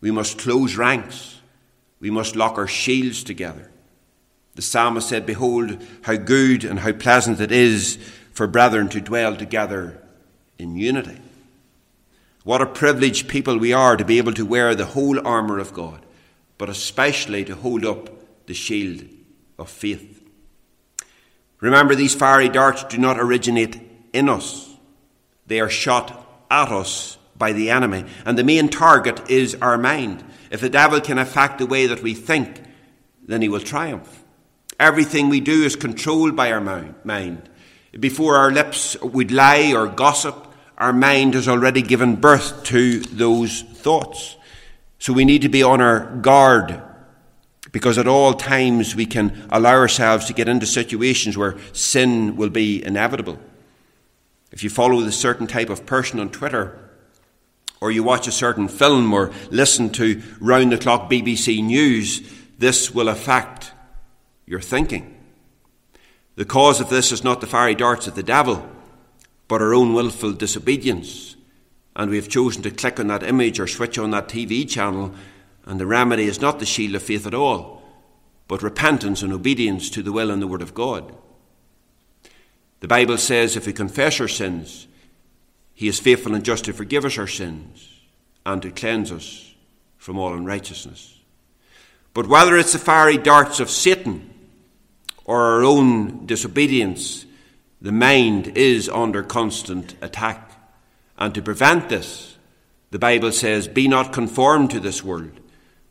We 0.00 0.10
must 0.10 0.38
close 0.38 0.76
ranks. 0.76 1.40
We 2.00 2.10
must 2.10 2.36
lock 2.36 2.58
our 2.58 2.68
shields 2.68 3.24
together. 3.24 3.70
The 4.54 4.62
psalmist 4.62 5.08
said, 5.08 5.26
Behold, 5.26 5.82
how 6.02 6.16
good 6.16 6.64
and 6.64 6.80
how 6.80 6.92
pleasant 6.92 7.40
it 7.40 7.52
is 7.52 7.98
for 8.32 8.46
brethren 8.46 8.88
to 8.90 9.00
dwell 9.00 9.36
together 9.36 10.02
in 10.58 10.76
unity. 10.76 11.20
What 12.44 12.62
a 12.62 12.66
privileged 12.66 13.28
people 13.28 13.58
we 13.58 13.72
are 13.72 13.96
to 13.96 14.04
be 14.04 14.18
able 14.18 14.32
to 14.34 14.46
wear 14.46 14.74
the 14.74 14.86
whole 14.86 15.26
armour 15.26 15.58
of 15.58 15.74
God, 15.74 16.04
but 16.56 16.68
especially 16.68 17.44
to 17.44 17.54
hold 17.54 17.84
up 17.84 18.08
the 18.46 18.54
shield 18.54 19.04
of 19.58 19.68
faith. 19.68 20.22
Remember, 21.60 21.94
these 21.94 22.14
fiery 22.14 22.48
darts 22.48 22.84
do 22.84 22.98
not 22.98 23.18
originate 23.18 23.80
in 24.12 24.28
us, 24.28 24.74
they 25.46 25.60
are 25.60 25.68
shot 25.68 26.26
at 26.50 26.70
us 26.70 27.17
by 27.38 27.52
the 27.52 27.70
enemy. 27.70 28.04
And 28.24 28.36
the 28.36 28.44
main 28.44 28.68
target 28.68 29.30
is 29.30 29.54
our 29.56 29.78
mind. 29.78 30.24
If 30.50 30.60
the 30.60 30.68
devil 30.68 31.00
can 31.00 31.18
affect 31.18 31.58
the 31.58 31.66
way 31.66 31.86
that 31.86 32.02
we 32.02 32.14
think, 32.14 32.60
then 33.26 33.42
he 33.42 33.48
will 33.48 33.60
triumph. 33.60 34.24
Everything 34.80 35.28
we 35.28 35.40
do 35.40 35.64
is 35.64 35.76
controlled 35.76 36.36
by 36.36 36.52
our 36.52 36.60
mind. 37.04 37.48
Before 37.98 38.36
our 38.36 38.50
lips 38.50 39.00
would 39.00 39.30
lie 39.30 39.72
or 39.72 39.86
gossip, 39.86 40.46
our 40.76 40.92
mind 40.92 41.34
has 41.34 41.48
already 41.48 41.82
given 41.82 42.16
birth 42.16 42.62
to 42.64 43.00
those 43.00 43.62
thoughts. 43.62 44.36
So 44.98 45.12
we 45.12 45.24
need 45.24 45.42
to 45.42 45.48
be 45.48 45.62
on 45.62 45.80
our 45.80 46.16
guard 46.16 46.82
because 47.72 47.98
at 47.98 48.08
all 48.08 48.34
times 48.34 48.96
we 48.96 49.06
can 49.06 49.46
allow 49.50 49.74
ourselves 49.74 50.26
to 50.26 50.32
get 50.32 50.48
into 50.48 50.66
situations 50.66 51.36
where 51.36 51.56
sin 51.72 52.36
will 52.36 52.50
be 52.50 52.82
inevitable. 52.84 53.38
If 54.50 54.64
you 54.64 54.70
follow 54.70 55.00
a 55.00 55.12
certain 55.12 55.46
type 55.46 55.68
of 55.68 55.84
person 55.84 56.20
on 56.20 56.30
Twitter, 56.30 56.87
or 57.80 57.90
you 57.90 58.02
watch 58.02 58.26
a 58.26 58.32
certain 58.32 58.68
film, 58.68 59.12
or 59.12 59.32
listen 59.50 59.90
to 59.90 60.22
round 60.40 60.72
the 60.72 60.78
clock 60.78 61.10
BBC 61.10 61.62
News, 61.62 62.28
this 62.58 62.92
will 62.92 63.08
affect 63.08 63.72
your 64.46 64.60
thinking. 64.60 65.14
The 66.34 66.44
cause 66.44 66.80
of 66.80 66.88
this 66.88 67.12
is 67.12 67.24
not 67.24 67.40
the 67.40 67.46
fiery 67.46 67.74
darts 67.74 68.06
of 68.06 68.14
the 68.14 68.22
devil, 68.22 68.68
but 69.46 69.62
our 69.62 69.74
own 69.74 69.94
willful 69.94 70.32
disobedience. 70.32 71.36
And 71.96 72.10
we 72.10 72.16
have 72.16 72.28
chosen 72.28 72.62
to 72.62 72.70
click 72.70 73.00
on 73.00 73.08
that 73.08 73.22
image 73.22 73.58
or 73.58 73.66
switch 73.66 73.98
on 73.98 74.10
that 74.10 74.28
TV 74.28 74.68
channel, 74.68 75.12
and 75.64 75.80
the 75.80 75.86
remedy 75.86 76.24
is 76.24 76.40
not 76.40 76.60
the 76.60 76.66
shield 76.66 76.94
of 76.94 77.02
faith 77.02 77.26
at 77.26 77.34
all, 77.34 77.82
but 78.46 78.62
repentance 78.62 79.22
and 79.22 79.32
obedience 79.32 79.90
to 79.90 80.02
the 80.02 80.12
will 80.12 80.30
and 80.30 80.40
the 80.40 80.46
word 80.46 80.62
of 80.62 80.74
God. 80.74 81.14
The 82.80 82.88
Bible 82.88 83.18
says 83.18 83.56
if 83.56 83.66
we 83.66 83.72
confess 83.72 84.20
our 84.20 84.28
sins, 84.28 84.86
He 85.78 85.86
is 85.86 86.00
faithful 86.00 86.34
and 86.34 86.44
just 86.44 86.64
to 86.64 86.72
forgive 86.72 87.04
us 87.04 87.18
our 87.18 87.28
sins 87.28 88.00
and 88.44 88.60
to 88.62 88.72
cleanse 88.72 89.12
us 89.12 89.54
from 89.96 90.18
all 90.18 90.34
unrighteousness. 90.34 91.20
But 92.12 92.26
whether 92.26 92.56
it's 92.56 92.72
the 92.72 92.80
fiery 92.80 93.16
darts 93.16 93.60
of 93.60 93.70
Satan, 93.70 94.28
or 95.24 95.40
our 95.40 95.62
own 95.62 96.26
disobedience, 96.26 97.26
the 97.80 97.92
mind 97.92 98.48
is 98.56 98.88
under 98.88 99.22
constant 99.22 99.94
attack. 100.02 100.50
And 101.16 101.32
to 101.36 101.42
prevent 101.42 101.88
this, 101.88 102.36
the 102.90 102.98
Bible 102.98 103.30
says, 103.30 103.68
Be 103.68 103.86
not 103.86 104.12
conformed 104.12 104.72
to 104.72 104.80
this 104.80 105.04
world, 105.04 105.38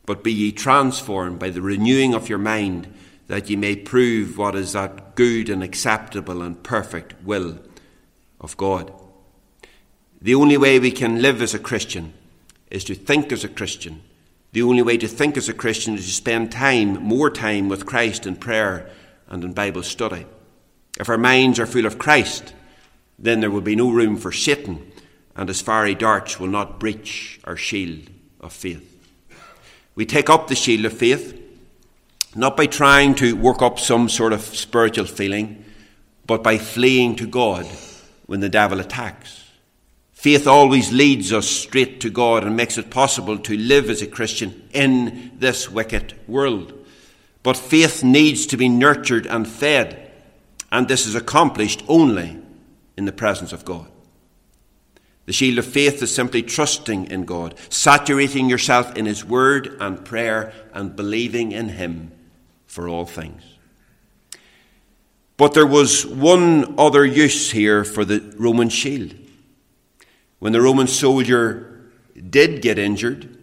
but 0.04 0.22
be 0.22 0.34
ye 0.34 0.52
transformed 0.52 1.38
by 1.38 1.48
the 1.48 1.62
renewing 1.62 2.12
of 2.12 2.28
your 2.28 2.36
mind, 2.36 2.92
that 3.28 3.48
ye 3.48 3.56
may 3.56 3.74
prove 3.74 4.36
what 4.36 4.54
is 4.54 4.74
that 4.74 5.14
good 5.14 5.48
and 5.48 5.62
acceptable 5.62 6.42
and 6.42 6.62
perfect 6.62 7.14
will 7.24 7.58
of 8.38 8.54
God. 8.58 8.92
The 10.20 10.34
only 10.34 10.56
way 10.56 10.80
we 10.80 10.90
can 10.90 11.22
live 11.22 11.40
as 11.40 11.54
a 11.54 11.60
Christian 11.60 12.12
is 12.70 12.82
to 12.84 12.94
think 12.94 13.30
as 13.30 13.44
a 13.44 13.48
Christian. 13.48 14.02
The 14.52 14.62
only 14.62 14.82
way 14.82 14.96
to 14.96 15.06
think 15.06 15.36
as 15.36 15.48
a 15.48 15.54
Christian 15.54 15.94
is 15.94 16.06
to 16.06 16.12
spend 16.12 16.50
time, 16.50 17.02
more 17.02 17.30
time 17.30 17.68
with 17.68 17.86
Christ 17.86 18.26
in 18.26 18.34
prayer 18.34 18.90
and 19.28 19.44
in 19.44 19.52
Bible 19.52 19.84
study. 19.84 20.26
If 20.98 21.08
our 21.08 21.18
minds 21.18 21.60
are 21.60 21.66
full 21.66 21.86
of 21.86 21.98
Christ, 21.98 22.52
then 23.16 23.40
there 23.40 23.50
will 23.50 23.60
be 23.60 23.76
no 23.76 23.90
room 23.90 24.16
for 24.16 24.32
Satan, 24.32 24.90
and 25.36 25.48
his 25.48 25.60
fiery 25.60 25.94
darts 25.94 26.40
will 26.40 26.48
not 26.48 26.80
breach 26.80 27.38
our 27.44 27.56
shield 27.56 28.10
of 28.40 28.52
faith. 28.52 28.84
We 29.94 30.04
take 30.04 30.28
up 30.28 30.48
the 30.48 30.56
shield 30.56 30.84
of 30.84 30.92
faith, 30.92 31.40
not 32.34 32.56
by 32.56 32.66
trying 32.66 33.14
to 33.16 33.36
work 33.36 33.62
up 33.62 33.78
some 33.78 34.08
sort 34.08 34.32
of 34.32 34.40
spiritual 34.40 35.06
feeling, 35.06 35.64
but 36.26 36.42
by 36.42 36.58
fleeing 36.58 37.14
to 37.16 37.26
God 37.26 37.66
when 38.26 38.40
the 38.40 38.48
devil 38.48 38.80
attacks. 38.80 39.47
Faith 40.18 40.48
always 40.48 40.90
leads 40.90 41.32
us 41.32 41.46
straight 41.48 42.00
to 42.00 42.10
God 42.10 42.42
and 42.42 42.56
makes 42.56 42.76
it 42.76 42.90
possible 42.90 43.38
to 43.38 43.56
live 43.56 43.88
as 43.88 44.02
a 44.02 44.06
Christian 44.08 44.68
in 44.72 45.30
this 45.38 45.70
wicked 45.70 46.12
world. 46.26 46.72
But 47.44 47.56
faith 47.56 48.02
needs 48.02 48.44
to 48.46 48.56
be 48.56 48.68
nurtured 48.68 49.28
and 49.28 49.46
fed, 49.46 50.10
and 50.72 50.88
this 50.88 51.06
is 51.06 51.14
accomplished 51.14 51.84
only 51.86 52.36
in 52.96 53.04
the 53.04 53.12
presence 53.12 53.52
of 53.52 53.64
God. 53.64 53.86
The 55.26 55.32
shield 55.32 55.58
of 55.58 55.66
faith 55.66 56.02
is 56.02 56.12
simply 56.12 56.42
trusting 56.42 57.12
in 57.12 57.24
God, 57.24 57.54
saturating 57.68 58.50
yourself 58.50 58.96
in 58.96 59.06
His 59.06 59.24
Word 59.24 59.76
and 59.78 60.04
prayer, 60.04 60.52
and 60.74 60.96
believing 60.96 61.52
in 61.52 61.68
Him 61.68 62.10
for 62.66 62.88
all 62.88 63.06
things. 63.06 63.44
But 65.36 65.54
there 65.54 65.64
was 65.64 66.04
one 66.04 66.74
other 66.76 67.06
use 67.06 67.52
here 67.52 67.84
for 67.84 68.04
the 68.04 68.34
Roman 68.36 68.68
shield. 68.68 69.14
When 70.38 70.52
the 70.52 70.60
Roman 70.60 70.86
soldier 70.86 71.80
did 72.30 72.62
get 72.62 72.78
injured, 72.78 73.36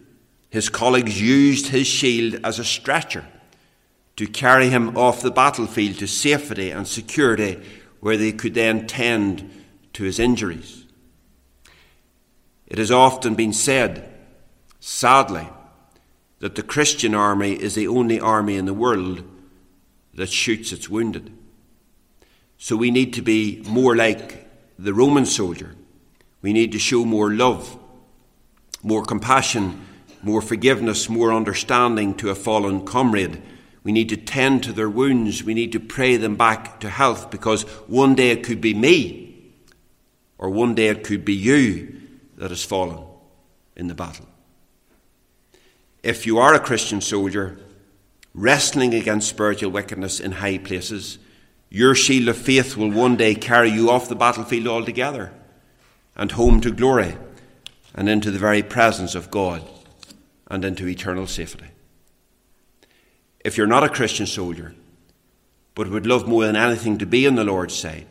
his 0.50 0.68
colleagues 0.68 1.20
used 1.20 1.68
his 1.68 1.86
shield 1.86 2.40
as 2.44 2.58
a 2.58 2.64
stretcher 2.64 3.26
to 4.16 4.26
carry 4.26 4.70
him 4.70 4.96
off 4.96 5.20
the 5.20 5.30
battlefield 5.30 5.98
to 5.98 6.06
safety 6.06 6.70
and 6.70 6.88
security 6.88 7.60
where 8.00 8.16
they 8.16 8.32
could 8.32 8.54
then 8.54 8.86
tend 8.86 9.50
to 9.92 10.04
his 10.04 10.18
injuries. 10.18 10.86
It 12.66 12.78
has 12.78 12.90
often 12.90 13.34
been 13.34 13.52
said, 13.52 14.12
sadly, 14.80 15.48
that 16.40 16.54
the 16.54 16.62
Christian 16.62 17.14
army 17.14 17.52
is 17.52 17.74
the 17.74 17.88
only 17.88 18.18
army 18.18 18.56
in 18.56 18.66
the 18.66 18.74
world 18.74 19.22
that 20.14 20.30
shoots 20.30 20.72
its 20.72 20.88
wounded. 20.88 21.30
So 22.58 22.76
we 22.76 22.90
need 22.90 23.12
to 23.14 23.22
be 23.22 23.62
more 23.66 23.94
like 23.94 24.48
the 24.78 24.94
Roman 24.94 25.26
soldier. 25.26 25.75
We 26.46 26.52
need 26.52 26.70
to 26.70 26.78
show 26.78 27.04
more 27.04 27.34
love, 27.34 27.76
more 28.80 29.02
compassion, 29.02 29.84
more 30.22 30.40
forgiveness, 30.40 31.08
more 31.08 31.32
understanding 31.32 32.14
to 32.18 32.30
a 32.30 32.36
fallen 32.36 32.84
comrade 32.84 33.42
we 33.86 33.92
need 33.92 34.08
to 34.08 34.16
tend 34.16 34.64
to 34.64 34.72
their 34.72 34.90
wounds. 34.90 35.44
We 35.44 35.54
need 35.54 35.70
to 35.70 35.78
pray 35.78 36.16
them 36.16 36.34
back 36.34 36.80
to 36.80 36.90
health 36.90 37.30
because 37.30 37.62
one 37.86 38.16
day 38.16 38.30
it 38.30 38.42
could 38.42 38.60
be 38.60 38.74
me 38.74 39.52
or 40.38 40.50
one 40.50 40.74
day 40.74 40.88
it 40.88 41.04
could 41.04 41.24
be 41.24 41.34
you 41.34 42.00
that 42.36 42.50
has 42.50 42.64
fallen 42.64 43.04
in 43.76 43.86
the 43.86 43.94
battle. 43.94 44.26
If 46.02 46.26
you 46.26 46.38
are 46.38 46.52
a 46.52 46.58
Christian 46.58 47.00
soldier 47.00 47.60
wrestling 48.34 48.92
against 48.92 49.28
spiritual 49.28 49.70
wickedness 49.70 50.18
in 50.18 50.32
high 50.32 50.58
places, 50.58 51.18
your 51.70 51.94
shield 51.94 52.28
of 52.28 52.36
faith 52.36 52.76
will 52.76 52.90
one 52.90 53.14
day 53.14 53.36
carry 53.36 53.70
you 53.70 53.88
off 53.88 54.08
the 54.08 54.16
battlefield 54.16 54.66
altogether 54.66 55.32
and 56.16 56.32
home 56.32 56.60
to 56.62 56.70
glory 56.70 57.16
and 57.94 58.08
into 58.08 58.30
the 58.30 58.38
very 58.38 58.62
presence 58.62 59.14
of 59.14 59.30
God 59.30 59.62
and 60.48 60.64
into 60.64 60.88
eternal 60.88 61.26
safety. 61.26 61.66
If 63.40 63.56
you're 63.56 63.66
not 63.66 63.84
a 63.84 63.88
Christian 63.88 64.26
soldier, 64.26 64.74
but 65.74 65.88
would 65.88 66.06
love 66.06 66.26
more 66.26 66.44
than 66.46 66.56
anything 66.56 66.98
to 66.98 67.06
be 67.06 67.26
on 67.26 67.34
the 67.34 67.44
Lord's 67.44 67.74
side, 67.74 68.06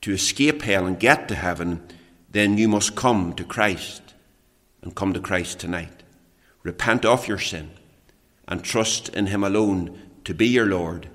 to 0.00 0.12
escape 0.12 0.62
hell 0.62 0.86
and 0.86 0.98
get 0.98 1.28
to 1.28 1.34
heaven, 1.34 1.86
then 2.30 2.58
you 2.58 2.68
must 2.68 2.96
come 2.96 3.34
to 3.34 3.44
Christ 3.44 4.02
and 4.82 4.94
come 4.94 5.12
to 5.12 5.20
Christ 5.20 5.58
tonight. 5.58 6.02
Repent 6.62 7.04
of 7.04 7.28
your 7.28 7.38
sin 7.38 7.70
and 8.46 8.64
trust 8.64 9.08
in 9.10 9.26
Him 9.26 9.44
alone 9.44 9.98
to 10.24 10.34
be 10.34 10.46
your 10.46 10.66
Lord 10.66 11.08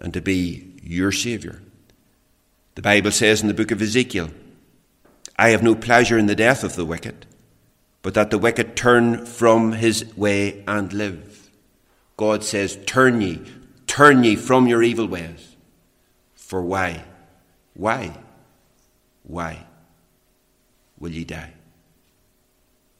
and 0.00 0.12
to 0.14 0.20
be 0.20 0.72
your 0.82 1.12
Saviour. 1.12 1.60
The 2.74 2.82
Bible 2.82 3.10
says 3.10 3.42
in 3.42 3.48
the 3.48 3.54
book 3.54 3.70
of 3.70 3.82
Ezekiel, 3.82 4.30
I 5.38 5.50
have 5.50 5.62
no 5.62 5.74
pleasure 5.74 6.18
in 6.18 6.26
the 6.26 6.34
death 6.34 6.64
of 6.64 6.74
the 6.74 6.84
wicked, 6.84 7.26
but 8.02 8.14
that 8.14 8.30
the 8.30 8.38
wicked 8.38 8.74
turn 8.74 9.24
from 9.24 9.72
his 9.72 10.16
way 10.16 10.64
and 10.66 10.92
live. 10.92 11.50
God 12.16 12.42
says, 12.42 12.76
Turn 12.86 13.20
ye, 13.20 13.40
turn 13.86 14.24
ye 14.24 14.34
from 14.34 14.66
your 14.66 14.82
evil 14.82 15.06
ways. 15.06 15.56
For 16.34 16.60
why? 16.62 17.04
Why? 17.74 18.18
Why 19.22 19.66
will 20.98 21.12
ye 21.12 21.24
die? 21.24 21.52